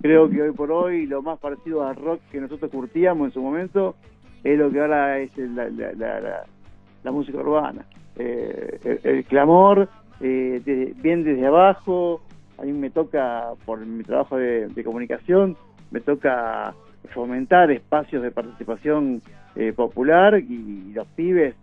Creo 0.00 0.30
que 0.30 0.42
hoy 0.42 0.52
por 0.52 0.70
hoy 0.70 1.06
lo 1.06 1.22
más 1.22 1.40
parecido 1.40 1.84
al 1.84 1.96
rock 1.96 2.20
que 2.30 2.40
nosotros 2.40 2.70
curtíamos 2.70 3.26
en 3.26 3.34
su 3.34 3.42
momento 3.42 3.96
es 4.44 4.56
lo 4.56 4.70
que 4.70 4.80
ahora 4.80 5.18
es 5.18 5.36
la, 5.36 7.10
música 7.10 7.38
urbana. 7.38 7.84
Eh, 8.16 9.00
el, 9.02 9.24
clamor, 9.24 9.88
eh, 10.20 10.62
de- 10.64 10.94
bien 11.02 11.24
desde 11.24 11.46
abajo. 11.46 12.20
A 12.58 12.62
mí 12.62 12.72
me 12.72 12.90
toca, 12.90 13.48
por 13.64 13.84
mi 13.84 14.04
trabajo 14.04 14.36
de, 14.36 14.68
de 14.68 14.84
comunicación, 14.84 15.56
me 15.90 16.00
toca 16.00 16.72
fomentar 17.12 17.72
espacios 17.72 18.22
de 18.22 18.30
participación 18.30 19.20
eh, 19.56 19.72
popular 19.72 20.38
y, 20.38 20.92
los 20.92 21.08
pibes 21.08 21.56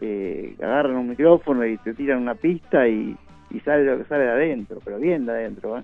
eh, 0.00 0.56
agarran 0.62 0.96
un 0.96 1.10
micrófono 1.10 1.66
y 1.66 1.76
te 1.76 1.92
tiran 1.92 2.22
una 2.22 2.34
pista 2.34 2.88
y, 2.88 3.14
y 3.50 3.60
sale 3.60 3.84
lo 3.84 3.98
que 3.98 4.04
sale 4.04 4.24
de 4.24 4.30
adentro, 4.30 4.78
pero 4.84 4.98
bien 4.98 5.26
de 5.26 5.32
adentro. 5.32 5.78
¿eh? 5.78 5.82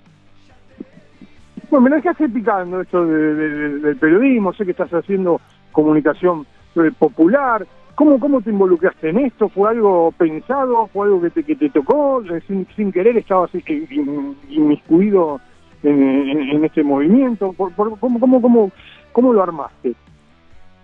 Bueno, 1.70 1.84
me 1.84 1.90
la 1.90 1.96
dejaste 1.96 2.28
picando 2.28 2.80
esto 2.80 3.04
de- 3.06 3.34
de- 3.34 3.48
de- 3.50 3.78
del 3.80 3.96
periodismo, 3.96 4.52
sé 4.52 4.64
que 4.64 4.72
estás 4.72 4.90
haciendo 4.92 5.40
comunicación 5.72 6.46
eh, 6.76 6.90
popular. 6.98 7.66
¿Cómo, 7.94 8.18
¿Cómo 8.18 8.40
te 8.42 8.50
involucraste 8.50 9.10
en 9.10 9.18
esto? 9.20 9.48
¿Fue 9.48 9.70
algo 9.70 10.12
pensado? 10.18 10.88
¿Fue 10.88 11.06
algo 11.06 11.20
que 11.22 11.30
te, 11.30 11.44
que 11.44 11.54
te 11.56 11.70
tocó? 11.70 12.22
Eh, 12.24 12.40
Sin, 12.48 12.66
sin 12.74 12.90
querer 12.90 13.16
estabas 13.16 13.50
in- 13.54 14.36
inmiscuido 14.48 15.40
en, 15.84 16.02
en- 16.02 16.38
en 16.56 16.64
este 16.64 16.82
movimiento. 16.82 17.52
¿Por, 17.52 17.72
por- 17.74 17.98
cómo, 18.00 18.18
cómo, 18.20 18.42
cómo, 18.42 18.70
¿Cómo 19.12 19.32
lo 19.32 19.42
armaste? 19.42 19.94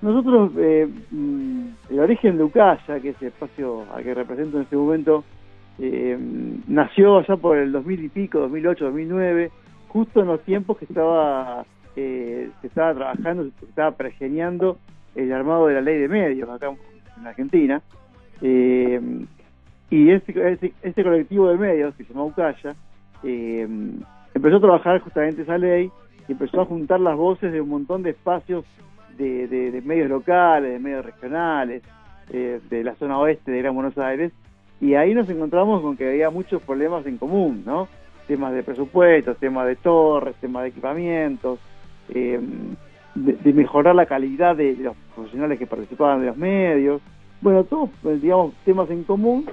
Nosotros, 0.02 0.52
eh, 0.58 0.88
mm, 1.10 1.66
el 1.90 2.00
origen 2.00 2.38
de 2.38 2.44
Ucaya, 2.44 3.00
que 3.00 3.08
es 3.10 3.20
el 3.20 3.28
espacio 3.28 3.84
al 3.92 4.02
que 4.04 4.14
represento 4.14 4.56
en 4.58 4.62
este 4.62 4.76
momento, 4.76 5.25
eh, 5.80 6.18
nació 6.68 7.18
allá 7.18 7.37
por 7.37 7.56
el 7.56 7.72
2000 7.72 8.04
y 8.04 8.08
pico, 8.08 8.38
2008, 8.40 8.84
2009, 8.87 9.50
justo 9.88 10.20
en 10.20 10.26
los 10.26 10.40
tiempos 10.42 10.78
que 10.78 10.84
estaba 10.84 11.64
eh, 11.96 12.50
se 12.60 12.66
estaba 12.68 12.94
trabajando, 12.94 13.44
se 13.58 13.64
estaba 13.66 13.90
pergeñando 13.92 14.78
el 15.14 15.32
armado 15.32 15.66
de 15.66 15.75
la 15.75 15.80
ley 15.80 15.99
de 15.99 16.08
medios 16.08 16.49
acá 16.49 16.70
en 17.18 17.26
Argentina. 17.26 17.82
Eh, 18.42 19.00
y 19.90 20.10
este, 20.10 20.52
este, 20.52 20.72
este 20.82 21.02
colectivo 21.02 21.49
de 21.49 21.58
medios, 21.58 21.94
que 21.96 22.04
se 22.04 22.12
llama 22.12 22.26
Ucaya, 22.26 22.75
eh, 23.25 23.66
empezó 24.34 24.56
a 24.56 24.60
trabajar 24.60 25.00
justamente 25.00 25.42
esa 25.42 25.58
ley 25.58 25.90
y 26.28 26.32
empezó 26.32 26.60
a 26.60 26.64
juntar 26.66 27.00
las 27.00 27.16
voces 27.16 27.52
de 27.52 27.60
un 27.60 27.68
montón 27.70 28.02
de 28.04 28.10
espacios 28.10 28.64
de, 29.18 29.49
de- 29.49 29.70
de 29.72 29.82
medios 29.82 30.08
locales, 30.08 30.72
de 30.72 30.78
medios 30.78 31.04
regionales, 31.04 31.82
eh, 32.32 32.60
de 32.70 32.84
la 32.84 32.94
zona 32.94 33.18
oeste 33.18 33.50
de 33.50 33.58
Gran 33.62 33.75
Buenos 33.75 33.99
Aires, 33.99 34.32
y 34.80 34.94
ahí 34.94 35.14
nos 35.14 35.28
encontramos 35.28 35.82
con 35.82 35.96
que 35.96 36.08
había 36.08 36.30
muchos 36.30 36.62
problemas 36.62 37.06
en 37.06 37.18
común, 37.18 37.62
¿no? 37.66 37.88
Temas 38.26 38.54
de 38.54 38.62
presupuestos, 38.62 39.37
temas 39.38 39.66
de 39.66 39.76
torres, 39.76 40.34
temas 40.40 40.62
de 40.62 40.68
equipamientos, 40.70 41.58
eh, 42.08 42.40
de, 43.14 43.52
mejorar 43.52 43.94
la 43.94 44.06
calidad 44.06 44.56
de 44.56 44.76
los 44.76 44.96
profesionales 45.14 45.58
que 45.58 45.66
participaban 45.66 46.20
de 46.20 46.28
los 46.28 46.37
medios, 46.37 47.02
bueno, 47.40 47.64
todos, 47.64 47.90
pues, 48.02 48.20
digamos, 48.20 48.54
temas 48.64 48.90
en 48.90 49.04
común 49.04 49.46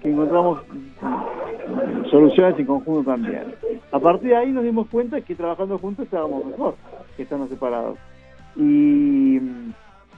que 0.00 0.10
encontramos 0.10 0.60
soluciones 2.10 2.58
en 2.58 2.66
conjunto 2.66 3.10
también. 3.10 3.54
A 3.90 3.98
partir 3.98 4.30
de 4.30 4.36
ahí 4.36 4.52
nos 4.52 4.64
dimos 4.64 4.88
cuenta 4.88 5.20
que 5.20 5.34
trabajando 5.34 5.78
juntos 5.78 6.04
estábamos 6.04 6.44
mejor 6.46 6.76
que 7.16 7.22
estando 7.22 7.46
separados. 7.48 7.98
Y 8.56 9.38
mm, 9.40 9.72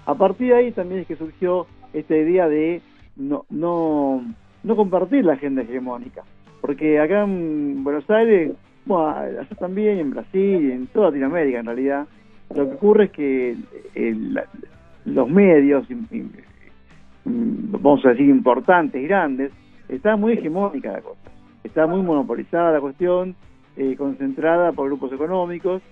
a 0.06 0.14
partir 0.14 0.49
de 0.49 0.54
ahí 0.54 0.73
también 0.73 1.02
es 1.02 1.06
que 1.06 1.16
surgió 1.16 1.66
esta 1.92 2.16
idea 2.16 2.49
de 2.49 2.83
no, 3.16 3.44
no, 3.50 4.23
no 4.64 4.76
compartir 4.76 5.25
la 5.25 5.35
agenda 5.35 5.62
hegemónica. 5.62 6.23
Porque 6.61 6.99
acá 6.99 7.23
en 7.23 7.85
Buenos 7.85 8.09
Aires, 8.11 8.52
bueno, 8.87 9.09
allá 9.11 9.47
también, 9.59 9.99
en 9.99 10.11
Brasil, 10.11 10.71
en 10.71 10.87
toda 10.88 11.09
Latinoamérica 11.09 11.61
en 11.61 11.66
realidad, 11.66 12.06
lo 12.54 12.68
que 12.68 12.75
ocurre 12.75 13.04
es 13.04 13.11
que 13.12 13.56
el- 13.94 14.35
la- 14.35 14.47
los 15.04 15.28
medios, 15.28 15.87
vamos 17.25 18.04
a 18.04 18.11
decir, 18.11 18.28
importantes, 18.28 19.02
grandes, 19.06 19.52
está 19.88 20.16
muy 20.16 20.33
hegemónica 20.33 20.92
la 20.92 21.00
cosa. 21.00 21.21
Está 21.62 21.87
muy 21.87 22.02
monopolizada 22.02 22.73
la 22.73 22.80
cuestión, 22.80 23.35
eh, 23.76 23.97
concentrada 23.97 24.73
por 24.73 24.87
grupos 24.87 25.12
económicos, 25.12 25.83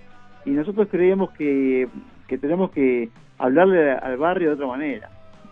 y 0.44 0.50
nosotros 0.50 0.88
creemos 0.90 1.30
que, 1.32 1.88
que 2.28 2.38
tenemos 2.38 2.70
que 2.70 3.10
hablarle 3.38 3.92
al 3.92 4.16
barrio 4.16 4.48
de 4.48 4.54
otra 4.54 4.66
manera. 4.66 5.08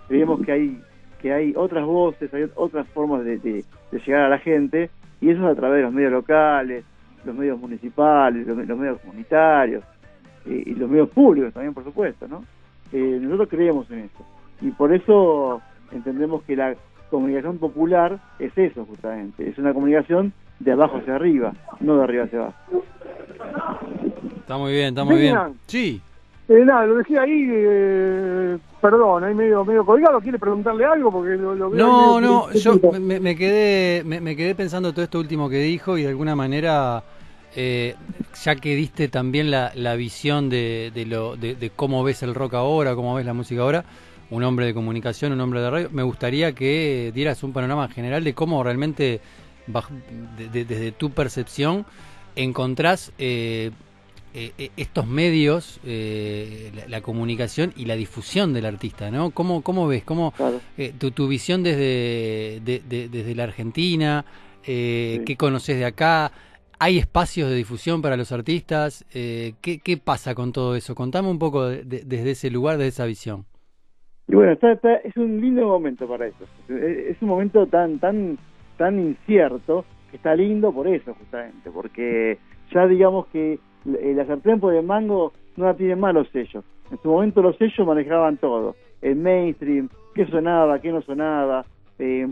Creemos 0.09 0.41
que 0.45 0.53
hay 0.53 0.81
que 1.21 1.33
hay 1.33 1.53
otras 1.57 1.85
voces, 1.85 2.33
hay 2.35 2.47
otras 2.55 2.87
formas 2.89 3.25
de, 3.25 3.39
de- 3.39 3.65
de 3.93 3.99
llegar 4.01 4.23
a 4.23 4.29
la 4.29 4.39
gente, 4.39 4.91
y 5.21 5.31
eso 5.31 5.43
es 5.45 5.53
a 5.53 5.55
través 5.55 5.79
de 5.79 5.83
los 5.83 5.93
medios 5.93 6.13
locales, 6.13 6.85
los 7.25 7.35
medios 7.35 7.59
municipales, 7.61 8.47
los, 8.47 8.57
los 8.67 8.79
medios 8.79 8.99
comunitarios, 9.01 9.85
eh, 10.47 10.63
y 10.67 10.75
los 10.75 10.89
medios 10.89 11.11
públicos 11.11 11.53
también, 11.53 11.75
por 11.75 11.85
supuesto, 11.85 12.27
¿no? 12.29 12.45
Eh, 12.93 13.19
nosotros 13.21 13.49
creemos 13.51 13.91
en 13.91 14.01
eso. 14.01 14.25
Y 14.63 14.71
por 14.71 14.93
eso 14.93 15.61
entendemos 15.93 16.43
que 16.45 16.57
la 16.57 16.75
comunicación 17.11 17.59
popular 17.59 18.19
es 18.39 18.57
eso, 18.57 18.85
justamente. 18.87 19.49
Es 19.49 19.59
una 19.59 19.75
comunicación 19.75 20.33
de 20.61 20.73
abajo 20.73 20.99
hacia 20.99 21.17
arriba, 21.17 21.53
no 21.81 21.97
de 21.99 22.05
arriba 22.05 22.25
hacia 22.25 22.39
abajo. 22.41 22.85
Está 24.39 24.57
muy 24.59 24.73
bien, 24.73 24.89
está 24.89 25.05
muy 25.05 25.17
bien. 25.21 25.35
Sí. 25.67 26.01
Eh, 26.51 26.65
nada, 26.65 26.85
lo 26.85 26.97
dejé 26.97 27.17
ahí, 27.17 27.47
eh, 27.49 28.59
perdón, 28.81 29.23
ahí 29.23 29.33
medio, 29.37 29.65
medio 29.65 29.87
colgado. 29.87 30.21
¿Quiere 30.21 30.37
preguntarle 30.37 30.85
algo? 30.85 31.13
Porque 31.13 31.37
lo, 31.37 31.55
No, 31.55 32.21
no, 32.21 32.53
yo 32.53 32.75
me, 32.99 33.21
me 33.21 33.37
quedé 33.37 34.03
me, 34.03 34.21
me 34.21 34.35
quedé 34.35 34.57
pensando 34.57 34.93
todo 34.93 35.05
esto 35.05 35.21
último 35.21 35.49
que 35.49 35.59
dijo 35.59 35.97
y 35.97 36.03
de 36.03 36.09
alguna 36.09 36.35
manera, 36.35 37.05
eh, 37.55 37.95
ya 38.43 38.57
que 38.57 38.75
diste 38.75 39.07
también 39.07 39.53
la, 39.53 39.71
la 39.77 39.95
visión 39.95 40.51
de, 40.51 40.91
de, 40.93 41.07
lo, 41.07 41.37
de, 41.37 41.55
de 41.55 41.71
cómo 41.71 42.03
ves 42.03 42.25
el 42.25 42.35
rock 42.35 42.55
ahora, 42.55 42.97
cómo 42.97 43.15
ves 43.15 43.27
la 43.27 43.33
música 43.33 43.63
ahora, 43.63 43.85
un 44.31 44.43
hombre 44.43 44.67
de 44.67 44.75
comunicación, 44.75 45.31
un 45.31 45.41
hombre 45.43 45.61
de 45.61 45.71
radio, 45.71 45.89
me 45.93 46.03
gustaría 46.03 46.53
que 46.53 47.13
dieras 47.15 47.45
un 47.45 47.53
panorama 47.53 47.87
general 47.87 48.25
de 48.25 48.35
cómo 48.35 48.65
realmente, 48.65 49.21
desde 50.53 50.91
tu 50.91 51.11
percepción, 51.11 51.87
encontrás 52.35 53.13
eh, 54.35 54.53
eh, 54.59 54.71
estos 54.77 55.07
medios, 55.07 55.81
eh, 55.85 56.71
la, 56.75 56.89
la 56.89 57.01
comunicación 57.01 57.73
y 57.77 57.85
la 57.87 57.97
difusión 57.97 58.53
del 58.53 58.67
artista, 58.67 59.11
¿no? 59.11 59.31
¿Cómo, 59.31 59.63
cómo 59.63 59.87
ves? 59.89 60.05
¿Cómo, 60.05 60.33
Claro. 60.33 60.61
eh, 60.79 60.93
tu, 60.99 61.11
tu 61.11 61.27
visión 61.29 61.63
desde, 61.63 62.61
de- 62.65 62.83
de- 62.89 63.09
desde 63.09 63.35
la 63.35 63.45
Argentina, 63.45 64.25
Sí. 64.63 65.23
qué 65.27 65.37
conoces 65.37 65.79
de 65.79 65.85
acá, 65.87 66.31
¿hay 66.79 66.99
espacios 66.99 67.49
de 67.51 67.57
difusión 67.57 68.03
para 68.03 68.17
los 68.17 68.31
artistas? 68.31 69.05
¿qué, 69.11 69.55
¿Qué 69.83 69.97
pasa 69.97 70.35
con 70.35 70.53
todo 70.53 70.77
eso? 70.77 70.95
Contame 70.95 71.29
un 71.29 71.39
poco 71.39 71.67
de- 71.67 71.83
de- 71.85 72.03
desde 72.05 72.31
ese 72.33 72.51
lugar, 72.51 72.77
desde 72.77 72.89
esa 72.91 73.07
visión. 73.07 73.47
Y 74.29 74.35
bueno, 74.37 74.53
está, 74.53 74.73
está- 74.73 74.97
es 74.97 75.17
un 75.17 75.41
lindo 75.41 75.67
momento 75.67 76.07
para 76.07 76.27
eso. 76.29 76.45
Es, 76.69 77.17
es 77.17 77.23
un 77.23 77.29
momento 77.29 77.67
tan, 77.67 77.99
tan, 77.99 78.39
tan 78.77 79.01
incierto 79.01 79.85
que 80.11 80.19
está 80.19 80.37
lindo 80.37 80.73
por 80.73 80.87
eso, 80.87 81.15
justamente, 81.15 81.71
porque 81.71 82.39
ya 82.73 82.87
digamos 82.87 83.27
que 83.29 83.59
la 83.85 84.25
sartén 84.27 84.61
por 84.61 84.75
el 84.75 84.85
mango 84.85 85.33
no 85.57 85.67
la 85.67 85.75
tienen 85.75 86.01
mal 86.01 86.15
los 86.15 86.29
sellos. 86.31 86.65
En 86.91 86.99
su 87.03 87.09
momento 87.09 87.43
los 87.43 87.57
sellos 87.57 87.87
manejaban 87.87 88.37
todo, 88.37 88.75
el 89.03 89.17
mainstream, 89.17 89.89
qué 90.15 90.27
sonaba, 90.27 90.79
qué 90.81 90.91
no 90.93 91.03
sonaba. 91.03 91.65
Eh, 91.99 92.27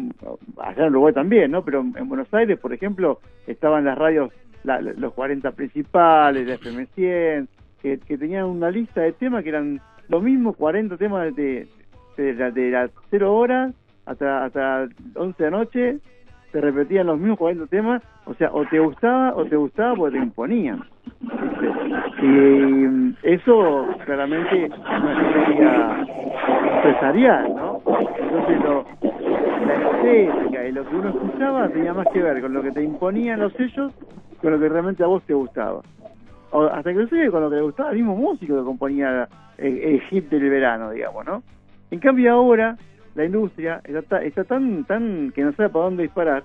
allá 0.58 0.84
en 0.86 0.90
Uruguay 0.92 1.12
también, 1.12 1.50
¿no? 1.50 1.62
Pero 1.62 1.80
en 1.80 2.08
Buenos 2.08 2.32
Aires, 2.32 2.58
por 2.58 2.72
ejemplo, 2.72 3.20
estaban 3.46 3.84
las 3.84 3.98
radios, 3.98 4.32
la- 4.64 4.80
los 4.80 5.12
40 5.12 5.50
principales, 5.52 6.46
la 6.46 6.54
FM100, 6.54 7.46
que, 7.82 7.98
que 7.98 8.16
tenían 8.18 8.46
una 8.46 8.70
lista 8.70 9.02
de 9.02 9.12
temas 9.12 9.42
que 9.42 9.50
eran 9.50 9.80
los 10.08 10.22
mismos 10.22 10.56
40 10.56 10.96
temas 10.96 11.34
de, 11.36 11.68
de, 12.16 12.34
de 12.50 12.70
las 12.70 12.90
0 13.10 13.34
horas 13.34 13.74
hasta, 14.06 14.46
hasta 14.46 14.88
11 15.14 15.44
de 15.44 15.50
la 15.50 15.56
noche, 15.58 15.98
te 16.52 16.60
repetían 16.60 17.06
los 17.06 17.18
mismos 17.18 17.38
40 17.38 17.66
temas, 17.66 18.02
o 18.24 18.34
sea, 18.34 18.50
o 18.52 18.64
te 18.66 18.78
gustaba 18.78 19.34
o 19.34 19.44
te 19.44 19.56
gustaba 19.56 19.94
porque 19.94 20.18
te 20.18 20.24
imponían. 20.24 20.82
Y 22.22 22.26
mm, 22.26 23.16
eso 23.22 23.86
claramente 24.04 24.64
es 24.64 24.72
una 24.72 25.12
estrategia 25.12 26.06
empresarial, 26.74 27.54
¿no? 27.54 27.82
Entonces 28.18 28.60
lo, 28.62 28.84
la 29.66 29.74
estética 29.74 30.66
y 30.66 30.72
lo 30.72 30.88
que 30.88 30.96
uno 30.96 31.08
escuchaba 31.10 31.68
tenía 31.68 31.94
más 31.94 32.06
que 32.12 32.22
ver 32.22 32.40
con 32.40 32.52
lo 32.52 32.62
que 32.62 32.72
te 32.72 32.82
imponían 32.82 33.40
los 33.40 33.52
sellos 33.54 33.92
con 34.40 34.52
lo 34.52 34.60
que 34.60 34.68
realmente 34.68 35.02
a 35.02 35.06
vos 35.06 35.22
te 35.24 35.34
gustaba. 35.34 35.80
O 36.50 36.62
hasta 36.62 36.90
inclusive 36.90 37.30
con 37.30 37.42
lo 37.42 37.50
que 37.50 37.56
le 37.56 37.62
gustaba 37.62 37.90
al 37.90 37.96
mismo 37.96 38.16
músico 38.16 38.56
que 38.56 38.64
componía 38.64 39.28
el, 39.58 39.78
el 39.78 40.00
hit 40.02 40.28
del 40.30 40.48
verano, 40.48 40.90
digamos, 40.90 41.26
¿no? 41.26 41.42
En 41.90 42.00
cambio 42.00 42.32
ahora 42.32 42.76
la 43.18 43.24
industria 43.26 43.80
está, 43.84 44.22
está 44.22 44.44
tan 44.44 44.84
tan 44.84 45.32
que 45.34 45.42
no 45.44 45.52
sabe 45.52 45.68
para 45.68 45.84
dónde 45.86 46.04
disparar 46.04 46.42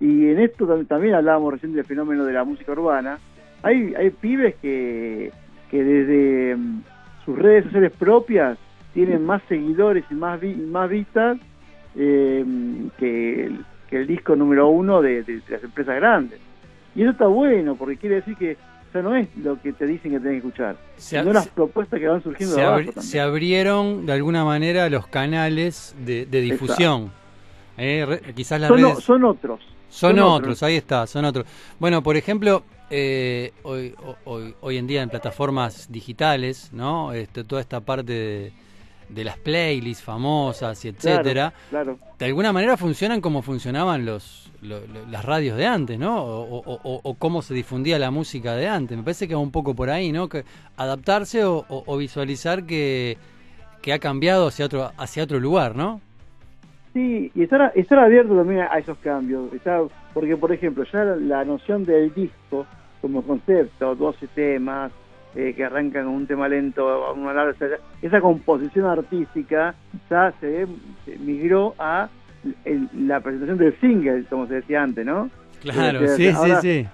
Y 0.00 0.28
en 0.28 0.38
esto 0.40 0.66
tam- 0.66 0.86
también 0.86 1.14
hablábamos 1.14 1.52
recién 1.54 1.72
del 1.74 1.84
fenómeno 1.84 2.24
de 2.24 2.32
la 2.32 2.44
música 2.44 2.72
urbana. 2.72 3.18
Hay, 3.62 3.94
hay 3.94 4.10
pibes 4.10 4.54
que, 4.62 5.30
que 5.70 5.84
desde 5.84 6.56
mm, 6.56 6.82
sus 7.24 7.38
redes 7.38 7.64
sociales 7.64 7.92
propias 7.98 8.58
tienen 8.92 9.24
más 9.24 9.42
seguidores 9.48 10.04
y 10.10 10.14
más, 10.14 10.40
vi- 10.40 10.56
más 10.56 10.88
vistas 10.90 11.38
eh, 11.96 12.44
que, 12.98 13.44
el, 13.46 13.64
que 13.88 13.96
el 14.00 14.06
disco 14.06 14.36
número 14.36 14.68
uno 14.68 15.00
de 15.02 15.24
las 15.48 15.62
empresas 15.64 15.96
grandes. 15.96 16.40
Y 16.94 17.02
eso 17.02 17.10
está 17.12 17.26
bueno, 17.26 17.76
porque 17.76 17.96
quiere 17.96 18.16
decir 18.16 18.36
que 18.36 18.56
no 19.02 19.14
es 19.16 19.28
lo 19.36 19.60
que 19.60 19.72
te 19.72 19.86
dicen 19.86 20.12
que 20.12 20.18
tenés 20.20 20.42
que 20.42 20.48
escuchar, 20.48 20.76
Se, 20.96 21.18
sino 21.20 21.32
las 21.32 21.48
propuestas 21.48 21.98
que 22.00 22.06
van 22.06 22.22
surgiendo 22.22 22.54
se 22.54 22.60
de 22.60 22.66
abajo 22.66 22.80
abri- 22.82 22.86
también. 22.94 23.02
se 23.04 23.20
abrieron 23.20 24.06
de 24.06 24.12
alguna 24.12 24.44
manera 24.44 24.88
los 24.90 25.06
canales 25.06 25.94
de, 26.04 26.26
de 26.26 26.40
difusión. 26.40 27.10
Eh, 27.76 28.04
re- 28.06 28.34
quizás 28.34 28.60
las 28.60 28.68
son, 28.68 28.78
redes 28.82 28.98
son 29.04 29.24
otros. 29.24 29.60
son, 29.88 30.10
son 30.10 30.18
otros, 30.20 30.38
otros. 30.38 30.62
ahí 30.62 30.76
está, 30.76 31.06
son 31.06 31.24
otros. 31.24 31.44
Bueno, 31.80 32.02
por 32.02 32.16
ejemplo, 32.16 32.62
eh, 32.90 33.52
hoy, 33.64 33.94
ho- 34.04 34.16
hoy, 34.24 34.54
hoy 34.60 34.76
en 34.76 34.86
día 34.86 35.02
en 35.02 35.08
plataformas 35.10 35.90
digitales, 35.90 36.70
¿no? 36.72 37.12
Este, 37.12 37.42
toda 37.44 37.60
esta 37.60 37.80
parte 37.80 38.12
de, 38.12 38.52
de 39.08 39.24
las 39.24 39.36
playlists 39.38 40.02
famosas 40.04 40.84
y 40.84 40.88
etcétera, 40.88 41.52
Claro. 41.70 41.98
de 42.18 42.24
alguna 42.26 42.52
manera 42.52 42.76
funcionan 42.76 43.20
como 43.20 43.42
funcionaban 43.42 44.04
los, 44.06 44.50
lo- 44.62 44.80
lo- 44.86 45.06
las 45.10 45.24
radios 45.24 45.56
de 45.56 45.66
antes, 45.66 45.98
¿no? 45.98 46.22
O, 46.24 46.42
o- 46.60 46.80
o- 46.82 47.00
o 47.02 47.14
cómo 47.14 47.42
se 47.42 47.54
difundía 47.54 47.98
la 47.98 48.10
música 48.10 48.54
de 48.54 48.68
antes. 48.68 48.96
Me 48.96 49.02
parece 49.04 49.28
que 49.28 49.34
va 49.34 49.40
un 49.40 49.50
poco 49.50 49.74
por 49.74 49.90
ahí, 49.90 50.10
¿no? 50.12 50.28
Que 50.28 50.44
adaptarse 50.76 51.44
o, 51.44 51.96
visualizar 51.96 52.64
que, 52.64 53.16
que 53.82 53.92
ha 53.92 53.98
cambiado 53.98 54.46
hacia 54.48 54.64
otro, 54.66 54.90
hacia 54.96 55.22
otro 55.24 55.38
lugar, 55.40 55.76
¿no? 55.76 56.00
Sí, 56.92 57.30
y 57.34 57.42
estar, 57.42 57.72
estar 57.74 57.98
abierto 57.98 58.36
también 58.36 58.60
a 58.70 58.78
esos 58.78 58.96
cambios. 58.98 59.52
Estar, 59.52 59.82
porque, 60.12 60.36
por 60.36 60.52
ejemplo, 60.52 60.84
ya 60.92 61.02
la, 61.04 61.16
la 61.16 61.44
noción 61.44 61.84
del 61.84 62.14
disco 62.14 62.66
como 63.00 63.20
concepto, 63.22 63.94
12 63.96 64.28
temas, 64.28 64.92
eh, 65.34 65.52
que 65.54 65.64
arrancan 65.64 66.04
con 66.04 66.14
un 66.14 66.26
tema 66.26 66.48
lento, 66.48 67.12
una 67.14 67.32
larga, 67.32 67.52
o 67.52 67.54
sea, 67.56 67.68
esa 68.02 68.20
composición 68.20 68.86
artística 68.86 69.74
ya 70.10 70.32
se, 70.40 70.66
se 71.04 71.18
migró 71.18 71.74
a 71.78 72.08
el- 72.64 72.88
la 73.06 73.20
presentación 73.20 73.58
del 73.58 73.78
single, 73.80 74.24
como 74.30 74.46
se 74.46 74.54
decía 74.54 74.82
antes, 74.82 75.04
¿no? 75.06 75.30
Claro, 75.62 76.00
Sí, 76.00 76.06
sí, 76.08 76.22
sí, 76.24 76.28
ahora- 76.36 76.60
sí. 76.60 76.86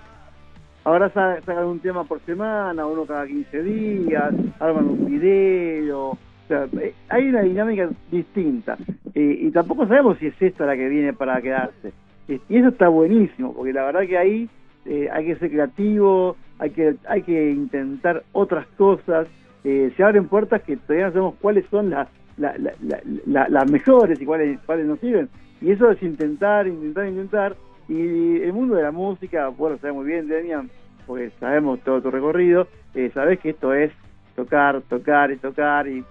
Ahora 0.83 1.11
sa- 1.11 1.41
sacan 1.43 1.67
un 1.67 1.81
tema 1.81 2.05
por 2.05 2.21
semana, 2.21 2.87
uno 2.87 3.05
cada 3.05 3.27
15 3.27 3.63
días, 3.63 4.33
arman 4.59 4.87
un 4.87 5.05
video. 5.07 6.01
O 6.11 6.19
sea, 6.49 6.67
eh, 6.81 6.95
hay 7.11 7.29
una 7.29 7.43
dinámica 7.43 7.89
distinta. 8.11 8.79
Eh, 9.15 9.39
y 9.43 9.51
tampoco 9.51 9.87
sabemos 9.87 10.17
si 10.19 10.29
es 10.29 10.35
esta 10.41 10.65
la 10.65 10.77
que 10.77 10.89
viene 10.89 11.13
para 11.13 11.41
quedarse. 11.43 11.93
Eh, 12.29 12.41
y 12.49 12.57
eso 12.57 12.69
está 12.69 12.89
buenísimo, 12.89 13.53
porque 13.53 13.73
la 13.75 13.85
verdad 13.85 14.07
que 14.09 14.17
ahí 14.17 14.49
eh, 14.87 15.09
hay 15.13 15.27
que 15.27 15.37
ser 15.37 15.51
creativo, 15.51 16.37
hay 16.61 16.71
que, 16.71 16.95
hay 17.09 17.23
que 17.23 17.51
intentar 17.51 18.23
otras 18.33 18.67
cosas. 18.77 19.27
Eh, 19.65 19.93
se 19.97 20.05
abren 20.05 20.29
puertas 20.29 20.63
que 20.63 20.77
todavía 20.77 21.07
no 21.07 21.13
sabemos 21.13 21.35
cuáles 21.41 21.65
son 21.71 21.91
las, 21.91 22.09
la- 22.37 22.57
la- 22.59 22.73
la- 22.83 23.01
la- 23.27 23.49
las 23.49 23.71
mejores 23.71 24.21
y 24.21 24.25
cuáles, 24.27 24.61
cuáles 24.61 24.87
nos 24.87 25.01
sirven. 25.01 25.29
Y 25.61 25.73
eso 25.73 25.91
es 25.91 26.03
intentar, 26.03 26.67
intentar, 26.69 27.09
intentar. 27.09 27.57
Y 27.89 28.41
el 28.43 28.53
mundo 28.53 28.77
de 28.77 28.83
la 28.85 28.93
música, 28.93 29.49
bueno, 29.49 29.77
sabe 29.79 29.93
muy 29.93 30.07
bien, 30.07 30.29
Demian, 30.29 30.71
porque 31.07 31.31
sabemos 31.41 31.81
todo 31.81 32.01
tu 32.01 32.11
recorrido, 32.11 32.69
eh, 32.95 33.11
sabes 33.13 33.41
que 33.41 33.51
esto 33.51 33.75
es 33.75 33.91
tocar, 34.37 34.81
tocar 34.83 35.33
y 35.33 35.37
tocar 35.37 35.89
y, 35.89 36.05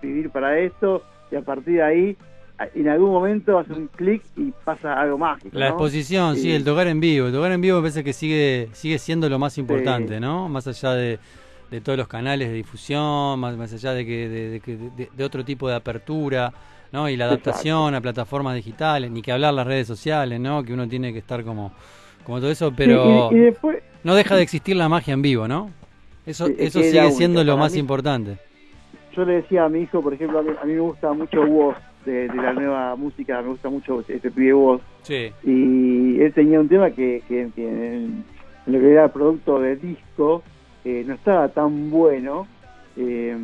vivir 0.00 0.30
para 0.30 0.58
esto, 0.58 1.02
y 1.30 1.36
a 1.36 1.42
partir 1.42 1.74
de 1.74 1.82
ahí, 1.82 2.16
en 2.74 2.88
algún 2.88 3.10
momento 3.10 3.58
hace 3.58 3.72
un 3.72 3.86
clic 3.88 4.22
y 4.36 4.52
pasa 4.64 4.94
algo 5.00 5.16
mágico. 5.18 5.50
La 5.58 5.66
¿no? 5.66 5.72
exposición, 5.74 6.34
sí, 6.36 6.42
Sí. 6.42 6.52
el 6.52 6.64
tocar 6.64 6.86
en 6.88 7.00
vivo. 7.00 7.26
El 7.28 7.32
tocar 7.32 7.52
en 7.52 7.60
vivo 7.60 7.76
me 7.76 7.82
parece 7.82 8.02
que 8.04 8.12
sigue, 8.12 8.68
sigue 8.72 8.98
siendo 8.98 9.28
lo 9.28 9.38
más 9.38 9.58
importante, 9.58 10.18
¿no? 10.20 10.48
Más 10.48 10.66
allá 10.66 10.92
de, 10.94 11.18
de 11.70 11.80
todos 11.80 11.96
los 11.98 12.08
canales 12.08 12.48
de 12.48 12.54
difusión, 12.54 13.38
más, 13.38 13.56
más 13.56 13.72
allá 13.72 13.92
de 13.92 14.04
que 14.06 14.28
de, 14.28 14.50
de 14.50 14.60
que- 14.60 14.76
de- 15.16 15.24
otro 15.24 15.44
tipo 15.44 15.68
de 15.68 15.76
apertura, 15.76 16.52
¿no? 16.92 17.08
Y 17.08 17.16
la 17.16 17.26
adaptación 17.26 17.94
a 17.94 18.00
plataformas 18.00 18.54
digitales, 18.56 19.10
ni 19.10 19.22
que 19.22 19.30
hablar 19.32 19.54
las 19.54 19.66
redes 19.66 19.86
sociales, 19.86 20.40
¿no? 20.40 20.62
Que 20.64 20.72
uno 20.72 20.88
tiene 20.88 21.12
que 21.12 21.18
estar 21.20 21.44
como, 21.44 21.72
como 22.24 22.40
todo 22.40 22.50
eso, 22.50 22.70
Sí, 22.70 22.74
pero 22.76 23.28
y, 23.30 23.36
y 23.36 23.38
después, 23.40 23.82
no 24.02 24.14
deja 24.14 24.34
de 24.36 24.42
existir 24.42 24.74
la 24.76 24.88
magia 24.88 25.12
en 25.14 25.22
vivo, 25.22 25.46
¿no? 25.46 25.70
Eso, 26.26 26.46
eso 26.58 26.80
sigue 26.82 26.98
única. 27.00 27.10
siendo 27.12 27.44
lo 27.44 27.52
Para 27.52 27.64
más 27.64 27.72
mí- 27.74 27.78
importante. 27.78 28.38
yo 29.14 29.24
le 29.24 29.34
decía 29.34 29.64
a 29.64 29.68
mi 29.68 29.80
hijo, 29.82 30.02
por 30.02 30.12
ejemplo, 30.14 30.38
a 30.38 30.42
mí, 30.42 30.50
a 30.60 30.64
mí 30.64 30.72
me 30.74 30.80
gusta 30.80 31.12
mucho 31.12 31.42
Woz, 31.42 31.76
de, 32.04 32.28
de 32.28 32.34
la 32.36 32.52
nueva 32.52 32.96
música, 32.96 33.40
me 33.42 33.48
gusta 33.48 33.68
mucho 33.68 34.00
este 34.08 34.30
pibe 34.30 34.78
Sí. 35.02 35.32
y 35.44 36.20
él 36.20 36.32
tenía 36.34 36.60
un 36.60 36.68
tema 36.68 36.90
que, 36.90 37.22
que- 37.28 37.50
que 37.54 37.66
en, 37.68 38.24
en 38.66 38.72
lo 38.72 38.78
que 38.80 38.92
era 38.92 39.08
producto 39.12 39.60
de 39.60 39.76
disco 39.76 40.42
eh, 40.84 41.04
no 41.06 41.14
estaba 41.14 41.48
tan 41.48 41.90
bueno 41.90 42.46
eh, 42.96 43.36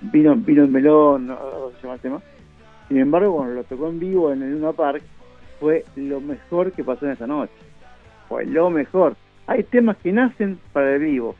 vino 0.00 0.34
vino 0.36 0.64
en 0.64 0.72
melón 0.72 1.26
no 1.28 1.36
se 1.76 1.82
llama 1.82 1.94
el 1.94 2.00
tema. 2.00 2.20
Sin 2.88 2.98
embargo 2.98 3.36
cuando 3.36 3.54
lo 3.54 3.64
tocó 3.64 3.88
en 3.88 3.98
vivo 4.00 4.32
en 4.32 4.42
el 4.42 4.52
Luna 4.52 4.72
Park 4.72 5.02
fue 5.60 5.84
lo 5.96 6.20
mejor 6.20 6.72
que 6.72 6.82
pasó 6.84 7.06
en 7.06 7.12
esa 7.12 7.26
noche. 7.26 7.52
Fue 8.28 8.44
lo 8.46 8.68
mejor. 8.70 9.14
Hay 9.46 9.62
temas 9.64 9.96
que 9.98 10.12
nacen 10.12 10.58
para 10.72 10.94
el 10.94 11.00
vivo. 11.02 11.34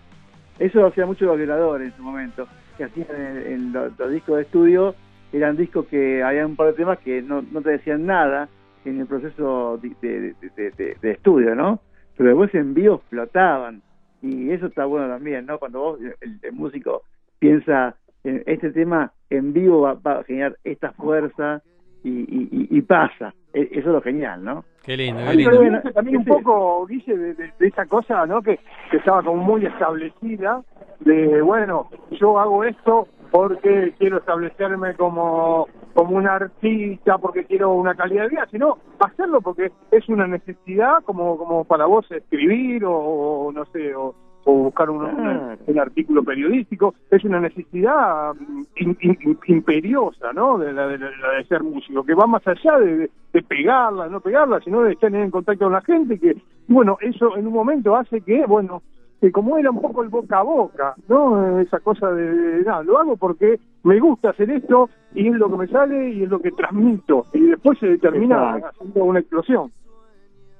Eso 0.59 0.81
lo 0.81 0.87
hacían 0.88 1.09
muchos 1.09 1.26
los 1.26 1.37
violadores 1.38 1.88
en 1.90 1.96
su 1.96 2.02
momento 2.02 2.46
que 2.76 2.85
hacían 2.85 3.07
en, 3.16 3.52
en 3.52 3.72
los, 3.72 3.98
los 3.98 4.11
discos 4.12 4.37
de 4.37 4.42
estudio 4.42 4.94
eran 5.33 5.57
discos 5.57 5.87
que 5.87 6.23
había 6.23 6.47
un 6.47 6.57
par 6.57 6.68
de 6.68 6.73
temas 6.75 6.99
que 6.99 7.23
no, 7.23 7.42
no 7.51 7.61
te 7.62 7.71
decían 7.71 8.07
nada 8.07 8.49
en 8.85 9.01
el 9.01 9.07
proceso 9.07 9.79
de, 9.79 9.90
de- 10.01 10.35
de- 10.57 10.71
de- 10.73 10.97
de 11.01 11.11
estudio, 11.12 11.55
¿no? 11.55 11.81
Pero 12.16 12.31
después 12.31 12.55
en 12.55 12.75
vivo 12.75 12.97
explotaban. 12.97 13.81
Y 14.21 14.51
eso 14.51 14.66
está 14.66 14.85
bueno 14.85 15.09
también, 15.09 15.47
¿no? 15.47 15.59
Cuando 15.59 15.81
vos, 15.81 16.01
el, 16.21 16.38
el 16.42 16.53
músico, 16.53 17.03
piensa 17.38 17.97
en 18.25 18.42
este 18.47 18.71
tema 18.71 19.12
en 19.31 19.53
vivo 19.53 19.81
va, 19.83 19.95
va 19.95 20.21
a 20.21 20.25
generar 20.25 20.57
esta 20.64 20.92
fuerza 20.92 21.61
y, 22.05 22.11
y- 22.11 22.49
y- 22.53 22.79
y 22.79 22.83
pasa. 22.83 23.35
E- 23.55 23.68
Eso 23.73 23.79
es 23.81 23.87
lo 23.87 24.01
genial, 24.03 24.45
¿no? 24.45 24.64
Qué 24.85 24.97
lindo, 24.97 25.21
qué 25.29 25.35
lindo. 25.37 25.81
también 25.92 26.16
un 26.18 26.25
poco, 26.25 26.87
Guille, 26.87 27.16
de, 27.16 27.35
de- 27.35 27.53
de 27.59 27.66
esa 27.66 27.87
cosa, 27.87 28.27
¿no? 28.27 28.42
Que, 28.42 28.59
que 28.90 28.97
estaba 28.99 29.23
como 29.23 29.42
muy 29.42 29.64
establecida, 29.66 30.62
de, 31.01 31.40
bueno, 31.42 31.88
yo 32.12 32.38
hago 32.38 32.64
esto 32.64 33.09
porque 33.33 33.95
quiero 33.99 34.18
establecerme 34.18 34.95
como, 34.95 35.66
como 35.95 36.16
un 36.16 36.29
artista, 36.29 37.16
porque 37.16 37.45
quiero 37.47 37.73
una 37.73 37.95
calidad 37.95 38.25
de 38.25 38.29
vida, 38.29 38.47
sino 38.51 38.77
hacerlo 39.01 39.40
porque 39.40 39.73
es 39.90 40.09
una 40.11 40.27
necesidad 40.27 41.03
como, 41.05 41.38
como 41.38 41.64
para 41.64 41.87
vos 41.87 42.09
escribir 42.12 42.85
o, 42.85 42.92
o 42.95 43.51
no 43.53 43.64
sé, 43.73 43.95
o, 43.95 44.14
o 44.45 44.53
buscar 44.53 44.90
un, 44.90 45.03
un- 45.05 45.79
artículo 45.79 46.23
periodístico, 46.23 46.95
es 47.11 47.25
una 47.25 47.40
necesidad 47.40 48.35
mm, 48.35 48.62
in- 48.77 48.99
in- 49.01 49.38
imperiosa, 49.47 50.33
¿no? 50.35 50.59
De 50.59 50.73
la, 50.73 50.87
de, 50.88 50.99
la 50.99 51.31
de 51.38 51.45
ser 51.49 51.62
músico, 51.62 52.05
que 52.05 52.14
va 52.14 52.27
más 52.27 52.47
allá 52.47 52.79
de, 52.81 52.97
de- 52.97 53.11
de 53.33 53.42
pegarla, 53.42 54.09
no 54.09 54.21
pegarla, 54.21 54.61
sino 54.61 54.83
de 54.83 54.92
estar 54.92 55.14
en 55.14 55.31
contacto 55.31 55.64
con 55.64 55.73
la 55.73 55.81
gente, 55.81 56.18
que, 56.18 56.37
bueno, 56.68 56.99
eso 57.01 57.35
en 57.38 57.47
un 57.47 57.55
momento 57.55 57.97
hace 57.97 58.21
que, 58.21 58.45
bueno, 58.45 58.83
que 59.23 59.31
como 59.31 59.57
era 59.57 59.71
un 59.71 59.81
poco 59.81 60.03
el 60.03 60.09
boca 60.09 60.41
a 60.41 60.43
boca, 60.43 60.95
¿no? 61.09 61.61
Esa 61.61 61.79
cosa 61.79 62.11
de, 62.11 62.63
nada, 62.65 62.83
lo 62.83 62.99
hago 62.99 63.17
porque 63.17 63.61
me 63.85 64.01
gusta 64.01 64.31
hacer 64.31 64.51
esto 64.51 64.91
y 65.15 65.29
es 65.29 65.35
lo 65.35 65.49
que 65.49 65.57
me 65.59 65.69
sale 65.69 66.11
y 66.11 66.25
es 66.25 66.29
lo 66.29 66.41
que 66.41 66.51
transmito, 66.51 67.25
y 67.33 67.41
después 67.47 67.79
se 67.79 67.99
termina 67.99 68.57
Exacto. 68.57 68.81
haciendo 68.83 69.05
una 69.05 69.21
explosión. 69.21 69.71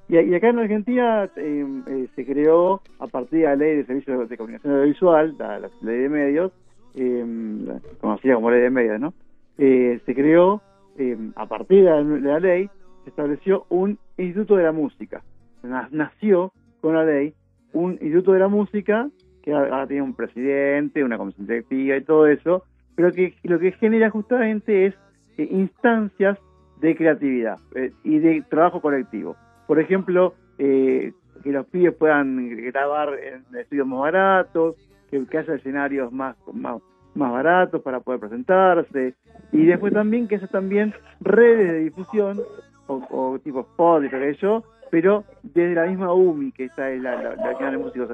Y, 0.09 0.17
y 0.17 0.35
acá 0.35 0.49
en 0.51 0.61
Argentina 0.61 1.25
eh, 1.35 1.67
eh, 1.89 2.09
se 2.15 2.25
creó, 2.25 2.81
a 3.01 3.09
partir 3.09 3.41
de 3.41 3.45
la 3.47 3.57
ley 3.57 3.77
de 3.79 3.85
servicios 3.85 4.29
de 4.29 4.37
comunicación 4.37 4.75
audiovisual, 4.75 5.35
la, 5.39 5.59
la 5.59 5.69
ley 5.83 5.99
de 5.99 6.09
medios, 6.09 6.53
eh, 6.95 7.67
conocida 8.01 8.37
como 8.37 8.51
ley 8.53 8.61
de 8.61 8.71
medios, 8.71 9.01
¿no? 9.01 9.13
Eh, 9.59 10.01
se 10.07 10.15
creó, 10.15 10.63
eh, 10.99 11.19
a 11.35 11.47
partir 11.47 11.85
de 11.85 12.21
la, 12.21 12.39
ley, 12.39 12.71
se 13.03 13.11
estableció 13.11 13.65
un 13.71 13.99
Instituto 14.17 14.55
de 14.55 14.63
la 14.63 14.73
Música. 14.73 15.21
Na- 15.65 15.89
Nació 15.91 16.53
con 16.81 16.95
la 16.95 17.05
ley 17.05 17.35
un 17.73 17.93
Instituto 17.93 18.33
de 18.33 18.41
la 18.41 18.49
Música 18.49 19.09
que 19.43 19.53
ahora 19.53 19.87
tiene 19.87 20.03
un 20.03 20.15
presidente, 20.15 21.05
una 21.05 21.19
comisión 21.19 21.47
directiva 21.47 21.97
y 21.97 22.05
todo 22.05 22.27
eso, 22.27 22.65
pero 22.95 23.13
que 23.13 23.35
lo 23.43 23.59
que 23.59 23.73
genera 23.73 24.11
justamente 24.11 24.87
es 24.87 24.95
eh, 25.37 25.49
instancias 25.51 26.39
de 26.81 26.97
creatividad 26.97 27.59
eh, 27.75 27.93
y 28.05 28.19
de 28.19 28.43
trabajo 28.49 28.81
colectivo. 28.81 29.37
Por 29.67 29.81
ejemplo, 29.81 30.35
eh, 30.59 31.13
que 31.43 31.51
los 31.51 31.67
pibes 31.67 31.95
puedan 31.95 32.57
grabar 32.71 33.15
en 33.19 33.45
estudios 33.57 33.87
más 33.87 34.01
baratos, 34.01 34.77
que, 35.11 35.25
que 35.27 35.39
haya 35.39 35.55
escenarios 35.55 36.13
más, 36.13 36.37
más, 36.53 36.81
más 37.15 37.33
baratos 37.33 37.83
para 37.83 38.01
poder 38.01 38.21
presentarse, 38.21 39.15
y 39.51 39.67
después 39.67 39.93
también 39.93 40.29
que 40.29 40.37
haya 40.37 40.47
también 40.47 40.95
redes 41.21 41.73
de 41.73 41.79
difusión, 41.81 42.41
o, 42.87 43.03
o 43.11 43.39
tipo 43.39 43.61
Spotify, 43.61 44.37
yo, 44.41 44.63
pero 44.93 45.25
desde 45.43 45.75
la 45.75 45.87
misma 45.87 46.13
UMI, 46.13 46.53
que 46.53 46.67
está 46.67 46.91
la, 46.91 47.35
la, 47.35 47.57
Unión 47.57 47.71
de 47.73 47.79
Músicos, 47.79 48.11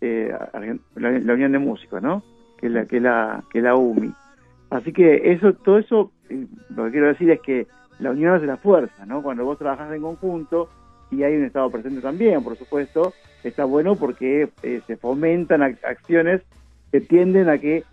eh, 0.00 0.36
la, 0.96 1.10
la 1.12 1.32
Unión 1.34 1.52
de 1.52 1.58
Músicos, 1.60 2.02
¿no? 2.02 2.24
Que 2.58 2.66
es 2.66 2.72
la, 2.72 2.84
que 3.48 3.60
la, 3.62 3.76
UMI. 3.76 4.12
Así 4.70 4.92
que 4.92 5.30
eso, 5.30 5.52
todo 5.52 5.78
eso, 5.78 6.10
eh, 6.28 6.44
lo 6.74 6.86
que 6.86 6.90
quiero 6.90 7.06
decir 7.06 7.30
es 7.30 7.40
que 7.42 7.68
la 8.00 8.10
unión 8.10 8.34
hace 8.34 8.46
la 8.46 8.56
fuerza, 8.56 9.06
¿no? 9.06 9.22
Cuando 9.22 9.44
vos 9.44 9.56
trabajás 9.56 9.92
en 9.94 10.02
conjunto, 10.02 10.68
y 11.12 11.22
hay 11.22 11.36
un 11.36 11.44
Estado 11.44 11.70
presente 11.70 12.00
también, 12.00 12.42
por 12.42 12.56
supuesto, 12.56 13.14
está 13.44 13.64
bueno 13.64 13.94
porque 13.94 14.48
eh, 14.64 14.80
se 14.84 14.96
fomentan 14.96 15.60
ac- 15.60 15.84
acciones 15.84 16.42
que 16.90 17.00
tienden 17.02 17.48
a 17.48 17.58
que 17.58 17.84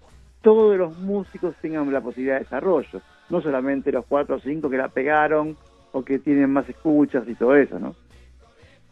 todos 0.41 0.75
los 0.75 0.97
músicos 0.97 1.53
tengan 1.61 1.93
la 1.93 2.01
posibilidad 2.01 2.37
de 2.37 2.45
desarrollo, 2.45 2.99
no 3.29 3.41
solamente 3.41 3.91
los 3.91 4.07
cuatro 4.07 4.37
o 4.37 4.39
cinco 4.39 4.71
que 4.71 4.77
la 4.77 4.87
pegaron 4.87 5.55
o 5.91 6.03
que 6.03 6.17
tienen 6.17 6.49
más 6.49 6.67
escuchas 6.67 7.27
y 7.27 7.35
todo 7.35 7.55
eso, 7.55 7.77
¿no? 7.77 7.93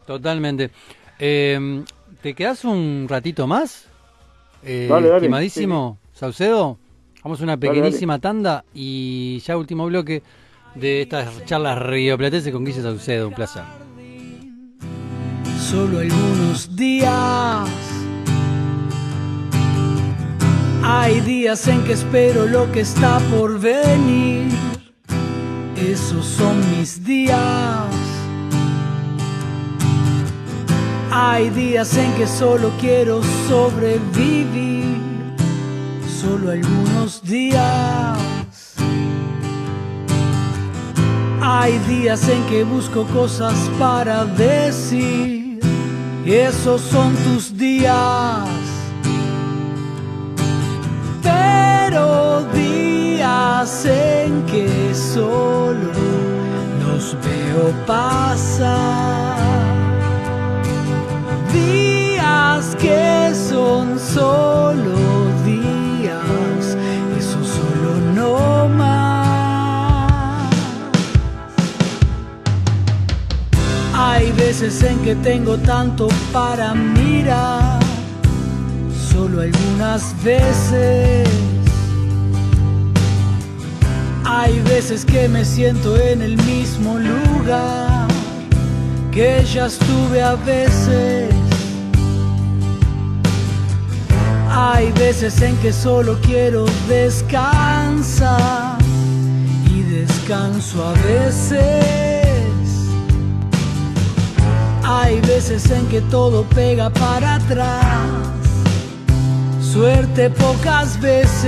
Totalmente. 0.06 0.70
Eh, 1.18 1.84
¿Te 2.20 2.34
quedas 2.34 2.64
un 2.64 3.06
ratito 3.08 3.46
más? 3.46 3.86
Eh, 4.64 4.86
Dale, 4.88 5.08
dale, 5.08 5.18
estimadísimo 5.18 5.98
Saucedo, 6.12 6.78
vamos 7.24 7.40
a 7.40 7.42
una 7.44 7.56
Dale, 7.56 7.68
pequeñísima 7.68 8.20
tanda 8.20 8.64
y 8.72 9.40
ya 9.40 9.56
último 9.56 9.86
bloque 9.86 10.22
de 10.76 11.02
estas 11.02 11.44
charlas 11.46 11.78
rioplatenses 11.80 12.52
con 12.52 12.64
Guille 12.64 12.80
Saucedo, 12.82 13.28
un 13.28 13.34
placer. 13.34 13.62
solo 15.58 15.98
algunos 16.00 16.76
días. 16.76 17.68
Hay 20.84 21.20
días 21.20 21.66
en 21.68 21.82
que 21.84 21.92
espero 21.92 22.46
lo 22.46 22.70
que 22.72 22.80
está 22.80 23.18
por 23.30 23.58
venir. 23.60 24.48
Esos 25.76 26.24
son 26.26 26.58
mis 26.78 27.02
días. 27.04 28.01
Hay 31.14 31.50
días 31.50 31.94
en 31.98 32.10
que 32.14 32.26
solo 32.26 32.72
quiero 32.80 33.20
sobrevivir. 33.46 34.96
Solo 36.08 36.52
algunos 36.52 37.22
días. 37.22 38.18
Hay 41.42 41.78
días 41.80 42.26
en 42.30 42.42
que 42.46 42.64
busco 42.64 43.04
cosas 43.08 43.52
para 43.78 44.24
decir. 44.24 45.60
Esos 46.24 46.80
son 46.80 47.14
tus 47.16 47.54
días. 47.58 48.48
Pero 51.22 52.46
días 52.54 53.84
en 53.84 54.46
que 54.46 54.94
solo 54.94 55.92
los 56.80 57.14
veo 57.22 57.70
pasar. 57.86 59.51
Que 62.82 63.32
son 63.32 63.98
solo 63.98 64.96
días. 65.44 66.76
Eso 67.16 67.38
solo 67.44 67.92
no 68.14 68.68
más. 68.68 70.10
Hay 73.94 74.32
veces 74.32 74.82
en 74.82 74.98
que 74.98 75.14
tengo 75.14 75.56
tanto 75.58 76.08
para 76.32 76.74
mirar, 76.74 77.78
solo 79.12 79.42
algunas 79.42 80.02
veces. 80.24 81.28
Hay 84.24 84.60
veces 84.62 85.04
que 85.04 85.28
me 85.28 85.44
siento 85.44 85.96
en 86.00 86.20
el 86.22 86.36
mismo 86.38 86.98
lugar 86.98 88.08
que 89.12 89.44
ya 89.44 89.66
estuve 89.66 90.20
a 90.22 90.34
veces. 90.34 91.31
Hay 94.64 94.92
veces 94.92 95.42
en 95.42 95.56
que 95.56 95.72
solo 95.72 96.20
quiero 96.22 96.66
descansar 96.86 98.78
y 99.66 99.82
descanso 99.82 100.84
a 100.86 100.92
veces. 100.92 101.64
Hay 104.84 105.20
veces 105.22 105.68
en 105.68 105.84
que 105.88 106.00
todo 106.02 106.44
pega 106.44 106.90
para 106.90 107.34
atrás, 107.34 107.82
suerte 109.60 110.30
pocas 110.30 111.00
veces, 111.00 111.42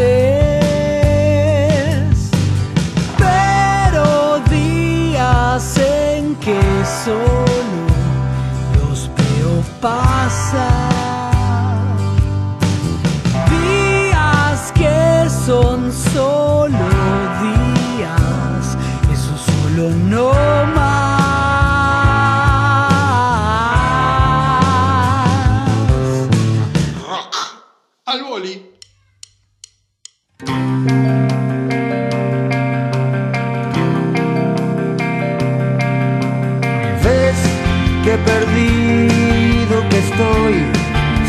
pero 3.17 4.41
días 4.51 5.79
en 5.79 6.35
que 6.35 6.61
solo 7.05 7.45
los 8.83 9.09
veo 9.17 9.63
pasar. 9.81 10.94
Son 15.47 15.93
solo 15.93 16.89
días, 17.43 18.79
eso 19.13 19.37
solo 19.37 19.91
no 19.91 20.33
más. 20.75 21.05
Rock 27.07 27.37
al 28.07 28.23
boli. 28.25 28.71
Ves 37.05 37.41
que 38.03 38.17
perdido 38.31 39.89
que 39.91 39.99
estoy 39.99 40.55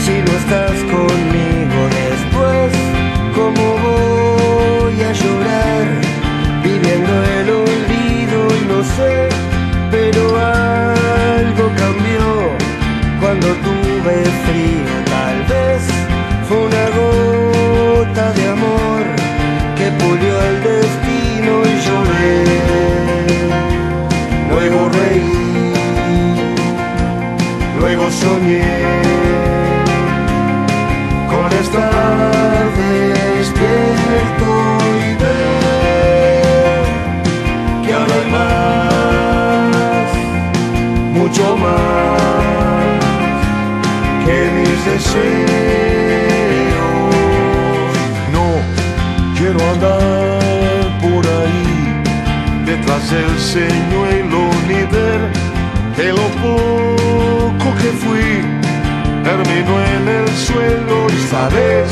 si 0.05 0.13
no 0.21 0.31
estás 0.37 0.77
conmigo 0.83 1.34
ni 53.53 54.81
ver 54.91 55.21
que 55.95 56.09
lo 56.09 56.27
poco 56.41 57.69
que 57.77 57.89
fui 58.01 58.41
terminó 59.23 59.75
en 59.93 60.07
el 60.07 60.27
suelo 60.29 61.07
y 61.07 61.17
sabes 61.27 61.89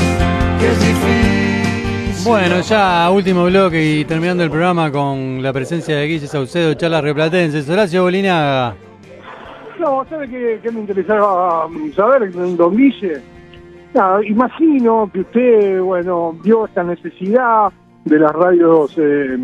que 0.59 0.67
es 0.67 0.79
difícil. 0.79 2.23
Bueno, 2.25 2.61
ya 2.61 3.09
último 3.11 3.45
bloque 3.45 3.99
y 3.99 4.05
terminando 4.05 4.43
el 4.43 4.49
programa 4.49 4.91
con 4.91 5.43
la 5.43 5.53
presencia 5.53 5.97
de 5.97 6.07
Guille 6.07 6.27
Saucedo, 6.27 6.73
charlas 6.73 7.03
rioplatenses. 7.03 7.69
Horacio 7.69 8.03
Bolinaga. 8.03 8.75
No, 9.79 10.05
¿sabe 10.09 10.29
qué, 10.29 10.59
qué 10.63 10.71
me 10.71 10.79
interesaba 10.81 11.67
mm, 11.67 11.91
saber, 11.91 12.31
don 12.31 12.75
Guille? 12.75 13.21
Nada, 13.93 14.25
imagino 14.25 15.09
que 15.13 15.19
usted, 15.19 15.81
bueno, 15.81 16.35
vio 16.43 16.65
esta 16.65 16.83
necesidad 16.83 17.71
de 18.05 18.19
las 18.19 18.31
radios 18.31 18.95
eh, 18.97 19.37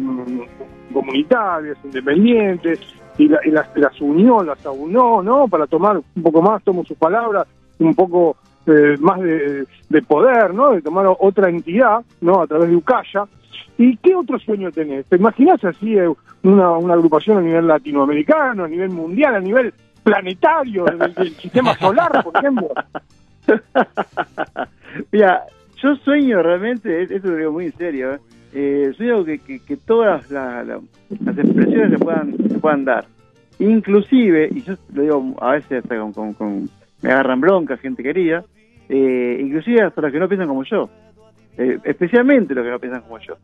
comunitarias, 0.93 1.78
independientes, 1.84 2.80
y, 3.17 3.28
la- 3.28 3.39
y 3.45 3.52
las, 3.52 3.67
las 3.75 3.99
unió, 4.02 4.43
las 4.43 4.65
aunó, 4.65 5.21
¿no? 5.21 5.47
Para 5.47 5.67
tomar 5.67 5.97
un 6.15 6.23
poco 6.23 6.41
más, 6.41 6.63
tomo 6.63 6.84
sus 6.86 6.97
palabras, 6.97 7.47
un 7.80 7.93
poco 7.95 8.38
eh, 8.65 8.95
más 8.99 9.19
de, 9.21 9.65
de 9.89 10.02
poder, 10.02 10.54
¿no? 10.54 10.71
De 10.71 10.82
tomar 10.82 11.06
otra 11.19 11.49
entidad, 11.49 12.02
¿no? 12.21 12.41
A 12.41 12.47
través 12.47 12.69
de 12.69 12.75
Ucaya. 12.75 13.25
¿Y 13.78 13.95
qué 13.97 14.13
otro 14.15 14.38
sueño 14.39 14.71
tenés? 14.71 15.06
¿Te 15.06 15.15
imaginas 15.15 15.63
así 15.63 15.97
eh, 15.97 16.10
una, 16.43 16.71
una 16.71 16.93
agrupación 16.93 17.38
a 17.38 17.41
nivel 17.41 17.67
latinoamericano, 17.67 18.65
a 18.65 18.67
nivel 18.67 18.89
mundial, 18.89 19.36
a 19.36 19.39
nivel 19.39 19.73
planetario, 20.04 20.86
del, 20.86 21.13
del 21.13 21.34
sistema 21.36 21.75
solar, 21.78 22.23
por 22.23 22.36
ejemplo? 22.38 22.69
Mira, 25.12 25.43
yo 25.82 25.95
sueño 25.97 26.41
realmente, 26.41 27.04
es- 27.04 27.12
esto 27.12 27.30
lo 27.30 27.36
digo 27.38 27.52
muy 27.54 27.65
en 27.65 27.73
serio, 27.78 28.13
¿eh? 28.13 28.19
Eh, 28.54 28.92
sueño 28.98 29.24
que, 29.24 29.40
que, 29.40 29.60
que 29.60 29.78
todas 29.78 30.30
la- 30.32 30.64
la- 30.64 30.80
las 31.24 31.38
expresiones 31.38 31.92
se 31.92 31.98
puedan, 32.00 32.36
se 32.38 32.58
puedan 32.60 32.86
dar. 32.86 33.06
Inclusive, 33.60 34.50
y 34.52 34.62
yo 34.62 34.74
lo 34.94 35.02
digo 35.02 35.36
a 35.42 35.52
veces 35.52 35.84
hasta 35.84 35.98
con, 36.14 36.34
con- 36.34 36.70
me 37.02 37.12
agarran 37.12 37.42
bronca, 37.42 37.78
gente 37.78 38.02
querida, 38.04 38.44
eh, 38.88 39.38
inclusive 39.42 39.82
hasta 39.84 40.02
los 40.02 40.12
que 40.12 40.20
no 40.20 40.28
piensan 40.28 40.48
como 40.48 40.64
yo, 40.64 40.90
Eh, 41.58 41.78
especialmente 41.84 42.56
los 42.56 42.64
que 42.64 42.72
no 42.72 42.80
piensan 42.80 43.02
como 43.02 43.20
yo. 43.20 43.36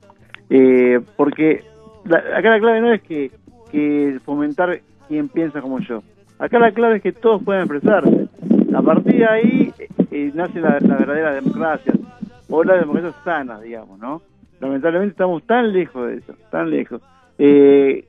Eh, 0.50 1.02
porque 1.18 1.64
la- 2.06 2.24
acá 2.38 2.50
la 2.52 2.60
clave 2.60 2.80
no 2.82 2.94
es 2.94 3.02
que, 3.02 3.30
que 3.72 4.20
fomentar 4.24 4.80
quien 5.08 5.28
piensa 5.30 5.62
como 5.62 5.80
yo, 5.80 6.02
Acá 6.40 6.60
la 6.60 6.72
clave 6.72 6.98
es 6.98 7.02
que 7.02 7.12
todos 7.14 7.42
puedan 7.44 7.62
expresarse. 7.64 8.28
A 8.74 8.82
partir 8.82 9.16
de 9.20 9.26
ahí 9.26 9.74
eh, 10.12 10.32
nace 10.34 10.60
la 10.60 10.80
verdadera 10.80 11.34
democracia, 11.34 11.94
o 12.50 12.62
la 12.64 12.76
democracia 12.78 13.14
sana, 13.24 13.60
digamos, 13.62 13.98
¿no? 14.00 14.22
Lamentablemente 14.60 15.12
estamos 15.12 15.44
tan 15.44 15.72
lejos 15.74 16.08
de 16.08 16.16
eso, 16.18 16.34
tan 16.52 16.70
lejos. 16.70 17.02
Eh, 17.38 18.06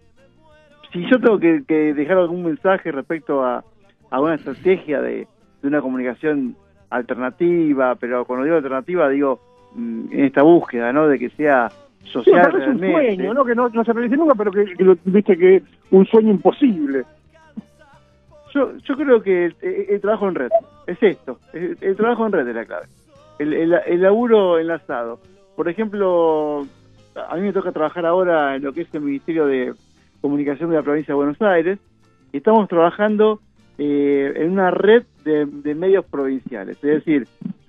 si 0.92 1.02
yo 1.10 1.18
tengo 1.18 1.38
que, 1.38 1.62
que 1.66 1.92
dejar 1.94 2.18
algún 2.18 2.44
mensaje 2.44 2.92
respecto 2.92 3.44
a, 3.44 3.64
a 4.10 4.20
una 4.20 4.34
estrategia 4.36 5.00
de, 5.02 5.26
de 5.62 5.68
una 5.68 5.80
comunicación 5.80 6.54
alternativa, 6.90 7.96
pero 7.96 8.24
cuando 8.24 8.44
digo 8.44 8.56
alternativa 8.56 9.08
digo 9.08 9.40
mm, 9.74 10.12
en 10.12 10.24
esta 10.24 10.42
búsqueda, 10.42 10.92
¿no? 10.92 11.08
De 11.08 11.18
que 11.18 11.30
sea 11.30 11.68
Sí, 12.04 12.12
social 12.12 12.48
pero 12.52 12.58
es 12.58 12.68
un 12.68 12.78
realmente. 12.80 13.16
sueño, 13.16 13.34
¿no? 13.34 13.44
Que 13.44 13.54
no, 13.56 13.68
no 13.68 13.84
se 13.84 13.92
realice 13.92 14.16
nunca, 14.16 14.34
pero 14.36 14.52
que, 14.52 14.64
que 14.76 14.84
lo- 14.84 14.96
viste 15.04 15.36
que 15.36 15.62
un 15.90 16.06
sueño 16.06 16.30
imposible. 16.30 17.02
Yo, 18.54 18.76
yo 18.78 18.96
creo 18.96 19.20
que 19.22 19.46
el, 19.46 19.56
el- 19.60 19.86
el 19.90 20.00
trabajo 20.00 20.28
en 20.28 20.34
red 20.36 20.48
es 20.86 21.02
esto, 21.02 21.40
el, 21.52 21.76
el 21.80 21.96
trabajo 21.96 22.24
en 22.26 22.32
red 22.32 22.46
es 22.48 22.54
la 22.54 22.64
clave, 22.64 22.86
el, 23.40 23.52
el, 23.52 23.72
el 23.86 24.02
laburo 24.02 24.58
enlazado. 24.60 25.18
Por 25.56 25.68
ejemplo, 25.68 26.66
a 27.28 27.34
mí 27.36 27.42
me 27.42 27.52
toca 27.52 27.72
trabajar 27.72 28.04
ahora 28.06 28.56
en 28.56 28.62
lo 28.62 28.72
que 28.72 28.82
es 28.82 28.94
el 28.94 29.00
Ministerio 29.00 29.46
de 29.46 29.72
Comunicación 30.20 30.70
de 30.70 30.76
la 30.76 30.82
Provincia 30.82 31.12
de 31.12 31.16
Buenos 31.16 31.40
Aires 31.42 31.78
y 32.32 32.36
estamos 32.38 32.68
trabajando 32.68 33.40
eh, 33.78 34.32
en 34.36 34.50
una 34.52 34.70
red 34.70 35.04
de, 35.24 35.46
de 35.46 35.74
medios 35.74 36.04
provinciales, 36.04 36.76
es 36.76 37.04
decir, 37.04 37.26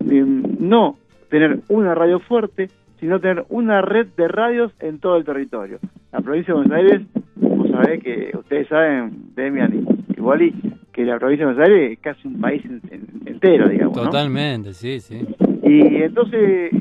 eh, 0.10 0.24
no 0.60 0.98
tener 1.30 1.60
una 1.70 1.96
radio 1.96 2.20
fuerte, 2.20 2.70
sino 3.00 3.20
tener 3.20 3.46
una 3.50 3.82
red 3.82 4.08
de 4.18 4.28
radios 4.28 4.72
en 4.80 5.00
todo 5.00 5.18
el 5.18 5.26
territorio. 5.26 5.80
La 6.12 6.20
provincia 6.22 6.54
de 6.54 6.60
Buenos 6.62 6.78
Aires, 6.78 7.02
vos 7.36 7.70
sabés 7.72 8.02
que 8.04 8.32
ustedes 8.38 8.68
saben, 8.70 9.12
Demian 9.36 9.74
y, 9.74 10.18
y 10.18 10.22
Wally, 10.22 10.54
que 10.94 11.04
la 11.06 11.20
provincia 11.20 11.46
de 11.46 11.54
Buenos 11.54 11.70
Aires 11.70 11.92
es 11.94 12.00
casi 12.00 12.28
un 12.28 12.40
país 12.42 12.64
en- 12.66 12.82
en- 12.90 13.28
entero, 13.28 13.68
digamos. 13.70 13.96
¿no? 13.98 14.04
Totalmente, 14.04 14.74
sí, 14.74 15.00
sí. 15.00 15.20
Y 15.64 16.02
entonces, 16.02 16.72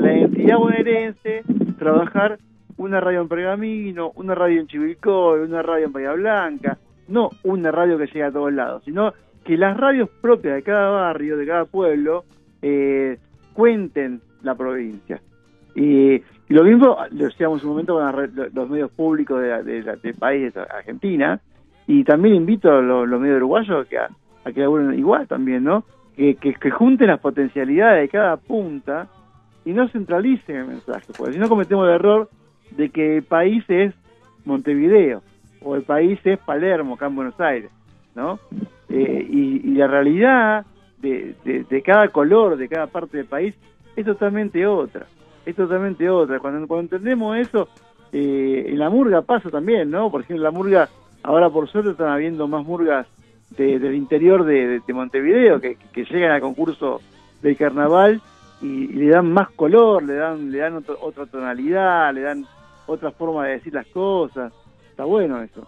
la 0.00 0.12
identidad 0.16 0.58
bonaerense, 0.58 1.42
trabajar 1.78 2.38
una 2.76 3.00
radio 3.00 3.20
en 3.22 3.28
Pergamino, 3.28 4.10
una 4.16 4.34
radio 4.34 4.60
en 4.60 4.66
Chivilcoy, 4.66 5.40
una 5.40 5.62
radio 5.62 5.86
en 5.86 5.92
Bahía 5.92 6.12
Blanca, 6.12 6.78
no 7.08 7.30
una 7.44 7.70
radio 7.70 7.98
que 7.98 8.06
llegue 8.06 8.24
a 8.24 8.32
todos 8.32 8.52
lados, 8.52 8.82
sino 8.84 9.12
que 9.44 9.56
las 9.56 9.76
radios 9.76 10.08
propias 10.20 10.54
de 10.54 10.62
cada 10.62 10.90
barrio, 10.90 11.36
de 11.36 11.46
cada 11.46 11.64
pueblo, 11.66 12.24
eh, 12.62 13.18
cuenten 13.52 14.20
la 14.42 14.54
provincia. 14.54 15.20
Y, 15.74 16.14
y 16.14 16.22
lo 16.48 16.64
mismo 16.64 16.96
lo 17.10 17.24
decíamos 17.26 17.62
un 17.64 17.70
momento 17.70 17.94
con 17.94 18.04
la 18.04 18.48
los 18.52 18.70
medios 18.70 18.90
públicos 18.92 19.40
de 19.40 19.48
la- 19.48 19.62
de 19.62 19.82
la- 19.82 19.96
del 19.96 20.14
país, 20.14 20.54
de 20.54 20.60
Argentina, 20.60 21.40
y 21.86 22.04
también 22.04 22.34
invito 22.36 22.70
a 22.72 22.80
los, 22.80 23.06
los 23.08 23.20
medios 23.20 23.36
uruguayos 23.36 23.86
que 23.86 23.98
a, 23.98 24.08
a 24.44 24.52
que 24.52 24.60
laburen 24.60 24.98
igual 24.98 25.26
también, 25.28 25.64
¿no? 25.64 25.84
Que, 26.16 26.36
que, 26.36 26.54
que 26.54 26.70
junten 26.70 27.08
las 27.08 27.20
potencialidades 27.20 28.02
de 28.02 28.08
cada 28.08 28.36
punta 28.36 29.08
y 29.64 29.72
no 29.72 29.88
centralicen 29.88 30.56
el 30.56 30.66
mensaje, 30.66 31.06
porque 31.16 31.34
si 31.34 31.38
no 31.38 31.48
cometemos 31.48 31.86
el 31.88 31.94
error 31.94 32.28
de 32.72 32.90
que 32.90 33.16
el 33.18 33.22
país 33.22 33.64
es 33.68 33.94
Montevideo 34.44 35.22
o 35.62 35.74
el 35.76 35.82
país 35.82 36.18
es 36.24 36.38
Palermo, 36.40 36.94
acá 36.94 37.06
en 37.06 37.16
Buenos 37.16 37.40
Aires, 37.40 37.70
¿no? 38.14 38.38
Eh, 38.90 39.26
y, 39.30 39.74
la 39.74 39.86
realidad 39.88 40.64
de, 40.98 41.34
de, 41.44 41.82
cada 41.82 42.08
color, 42.08 42.56
de 42.56 42.68
cada 42.68 42.86
parte 42.86 43.16
del 43.16 43.26
país, 43.26 43.54
es 43.96 44.04
totalmente 44.04 44.66
otra, 44.66 45.06
es 45.44 45.56
totalmente 45.56 46.08
otra. 46.08 46.38
Cuando, 46.38 46.66
cuando 46.68 46.82
entendemos 46.94 47.36
eso, 47.38 47.68
eh, 48.12 48.66
en 48.68 48.78
la 48.78 48.90
murga 48.90 49.22
pasa 49.22 49.50
también, 49.50 49.90
¿no? 49.90 50.10
Por 50.10 50.20
ejemplo, 50.20 50.36
en 50.46 50.52
la 50.52 50.56
murga, 50.56 50.88
ahora 51.22 51.50
por 51.50 51.68
suerte 51.68 51.90
están 51.90 52.08
habiendo 52.08 52.46
más 52.46 52.64
murgas 52.64 53.06
de- 53.56 53.78
del 53.78 53.94
interior 53.94 54.44
de, 54.44 54.66
de- 54.68 54.80
de 54.86 54.92
Montevideo 54.92 55.60
que 55.60 55.76
llegan 56.04 56.30
al 56.32 56.40
concurso 56.40 57.00
del 57.42 57.56
carnaval 57.56 58.20
y, 58.62 58.66
y 58.66 58.86
le 58.92 59.08
dan 59.10 59.32
más 59.32 59.50
color, 59.50 60.02
le 60.02 60.14
dan, 60.14 60.50
le 60.50 60.58
dan 60.58 60.76
otro- 60.76 60.98
otra 61.00 61.26
tonalidad, 61.26 62.12
le 62.14 62.22
dan 62.22 62.46
otra 62.86 63.10
forma 63.12 63.46
de 63.46 63.52
decir 63.54 63.72
las 63.74 63.86
cosas. 63.88 64.52
Está 64.90 65.04
bueno 65.04 65.42
eso. 65.42 65.66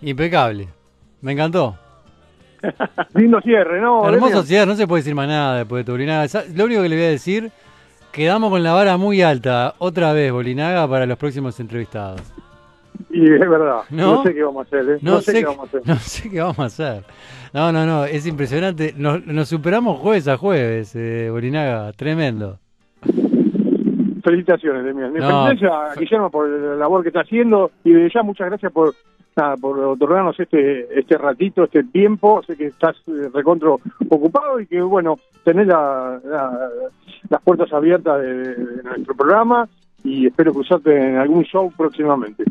Impecable. 0.00 0.68
Me 1.20 1.32
encantó. 1.32 1.76
Lindo 3.14 3.40
cierre, 3.40 3.80
¿no? 3.80 4.08
Hermoso 4.08 4.42
cierre, 4.42 4.66
no 4.66 4.74
se 4.76 4.86
puede 4.86 5.00
decir 5.00 5.14
más 5.14 5.28
nada 5.28 5.58
después 5.58 5.84
de 5.84 5.92
Turinaga. 5.92 6.26
Sa- 6.28 6.44
Lo 6.54 6.64
único 6.64 6.82
que 6.82 6.88
le 6.88 6.96
voy 6.96 7.04
a 7.04 7.10
decir, 7.10 7.50
quedamos 8.12 8.50
con 8.50 8.62
la 8.62 8.72
vara 8.72 8.96
muy 8.96 9.22
alta 9.22 9.74
otra 9.78 10.12
vez, 10.12 10.32
Bolinaga, 10.32 10.88
para 10.88 11.06
los 11.06 11.18
próximos 11.18 11.58
entrevistados. 11.60 12.22
Y 13.10 13.24
es 13.32 13.40
verdad. 13.40 13.80
¿No? 13.90 14.16
No, 14.16 14.22
sé 14.24 14.34
qué 14.34 14.42
vamos 14.42 14.66
a 14.66 14.66
hacer, 14.66 14.90
¿eh? 14.90 14.98
No, 15.02 15.20
sé, 15.20 15.32
qué 15.32 15.44
vamos 15.44 15.60
a 15.60 15.64
hacer. 15.64 15.82
no 15.86 15.96
sé 15.96 16.30
qué 16.30 16.40
vamos 16.40 16.58
a 16.58 16.64
hacer. 16.64 17.04
No, 17.54 17.72
no, 17.72 17.86
no, 17.86 18.04
es 18.04 18.26
impresionante. 18.26 18.94
Nos, 18.96 19.24
nos 19.26 19.48
superamos 19.48 19.98
jueves 20.00 20.28
a 20.28 20.36
jueves, 20.36 20.94
eh, 20.96 21.28
Bolinaga, 21.30 21.92
tremendo. 21.92 22.58
Felicitaciones, 24.22 24.84
Demian. 24.84 25.12
No. 25.14 25.46
Felicitaciones 25.46 25.62
a 25.96 25.98
Guillermo 26.00 26.30
por 26.30 26.48
la 26.48 26.74
labor 26.76 27.02
que 27.02 27.08
está 27.08 27.20
haciendo 27.20 27.70
y 27.84 27.92
de 27.92 28.10
ya 28.12 28.22
muchas 28.22 28.48
gracias 28.48 28.72
por 28.72 28.92
nada, 29.36 29.56
por 29.56 29.78
otorgarnos 29.78 30.38
este 30.40 30.98
este 30.98 31.16
ratito, 31.16 31.64
este 31.64 31.84
tiempo. 31.84 32.42
Sé 32.44 32.56
que 32.56 32.66
estás 32.66 32.96
eh, 33.06 33.28
recontro 33.32 33.78
ocupado 34.08 34.58
y 34.60 34.66
que, 34.66 34.80
bueno, 34.82 35.16
tenés 35.44 35.68
la- 35.68 36.18
la- 36.24 36.68
las 37.28 37.42
puertas 37.42 37.72
abiertas 37.72 38.20
de, 38.20 38.54
de 38.54 38.82
nuestro 38.82 39.14
programa 39.14 39.68
y 40.02 40.26
espero 40.26 40.52
cruzarte 40.52 40.96
en 40.96 41.16
algún 41.16 41.44
show 41.44 41.72
próximamente. 41.76 42.44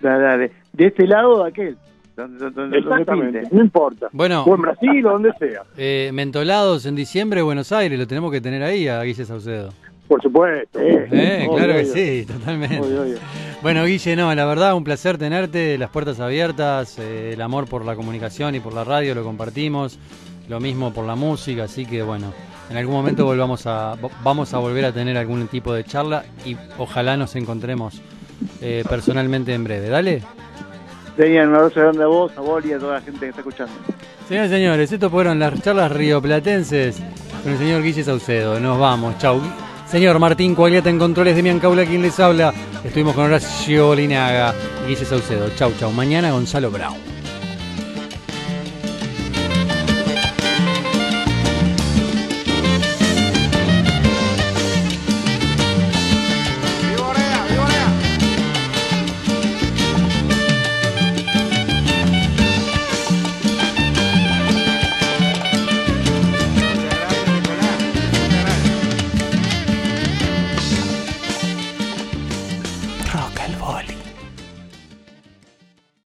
Dale, 0.00 0.22
dale. 0.22 0.52
De 0.72 0.86
este 0.86 1.06
lado 1.06 1.34
o 1.34 1.44
de 1.44 1.50
aquel. 1.50 1.76
Donde, 2.16 2.38
donde, 2.38 2.60
donde 2.60 2.78
Exactamente, 2.78 3.42
no 3.50 3.60
importa. 3.62 4.08
Bueno. 4.12 4.44
O 4.44 4.54
en 4.54 4.62
Brasil 4.62 5.06
o 5.06 5.10
donde 5.12 5.32
sea. 5.38 5.62
Eh, 5.76 6.10
mentolados 6.12 6.84
en 6.86 6.94
diciembre, 6.94 7.42
Buenos 7.42 7.72
Aires, 7.72 7.98
lo 7.98 8.06
tenemos 8.06 8.30
que 8.30 8.40
tener 8.40 8.62
ahí 8.62 8.88
a 8.88 9.02
Guille 9.02 9.24
Saucedo. 9.24 9.72
Por 10.08 10.20
supuesto. 10.20 10.80
Eh, 10.80 11.06
obvio, 11.08 11.56
claro 11.56 11.72
que 11.74 11.80
obvio. 11.80 11.92
sí, 11.94 12.26
totalmente. 12.26 12.80
Obvio, 12.80 13.02
obvio. 13.02 13.18
Bueno, 13.62 13.84
Guille, 13.84 14.16
no, 14.16 14.34
la 14.34 14.44
verdad, 14.44 14.74
un 14.74 14.84
placer 14.84 15.18
tenerte, 15.18 15.78
las 15.78 15.90
puertas 15.90 16.18
abiertas, 16.18 16.98
eh, 16.98 17.34
el 17.34 17.40
amor 17.40 17.68
por 17.68 17.84
la 17.84 17.94
comunicación 17.94 18.54
y 18.54 18.60
por 18.60 18.74
la 18.74 18.84
radio 18.84 19.14
lo 19.14 19.22
compartimos, 19.22 19.98
lo 20.48 20.58
mismo 20.58 20.92
por 20.92 21.06
la 21.06 21.14
música, 21.14 21.64
así 21.64 21.86
que 21.86 22.02
bueno, 22.02 22.32
en 22.70 22.76
algún 22.76 22.94
momento 22.94 23.24
volvamos 23.24 23.66
a, 23.66 23.96
vamos 24.24 24.52
a 24.52 24.58
volver 24.58 24.84
a 24.84 24.92
tener 24.92 25.16
algún 25.16 25.46
tipo 25.46 25.72
de 25.72 25.84
charla 25.84 26.24
y 26.44 26.56
ojalá 26.78 27.16
nos 27.16 27.36
encontremos 27.36 28.02
eh, 28.60 28.84
personalmente 28.88 29.54
en 29.54 29.64
breve. 29.64 29.88
Dale. 29.88 30.22
Demian, 31.16 31.48
un 31.48 31.56
abrazo 31.56 31.80
grande 31.80 32.02
a 32.04 32.06
vos, 32.06 32.32
a 32.36 32.40
vos 32.40 32.64
y 32.64 32.72
a 32.72 32.78
toda 32.78 32.94
la 32.94 33.00
gente 33.00 33.20
que 33.20 33.28
está 33.28 33.40
escuchando. 33.40 33.72
Señores 34.28 34.50
y 34.50 34.54
señores, 34.54 34.92
esto 34.92 35.10
fueron 35.10 35.38
las 35.38 35.60
charlas 35.60 35.90
rioplatenses 35.92 37.02
con 37.42 37.52
el 37.52 37.58
señor 37.58 37.82
Guille 37.82 38.04
Saucedo. 38.04 38.60
Nos 38.60 38.78
vamos, 38.78 39.18
chau. 39.18 39.40
Señor 39.86 40.20
Martín 40.20 40.54
Coagliata 40.54 40.88
en 40.88 40.98
controles 41.00 41.34
de 41.34 41.42
Miancaula, 41.42 41.84
quien 41.84 42.02
les 42.02 42.18
habla. 42.20 42.54
Estuvimos 42.84 43.14
con 43.14 43.24
Horacio 43.24 43.94
Linaga 43.94 44.54
y 44.84 44.90
Guille 44.90 45.04
Saucedo. 45.04 45.50
Chau, 45.56 45.72
chau. 45.78 45.90
Mañana 45.90 46.30
Gonzalo 46.30 46.70
Brown. 46.70 47.09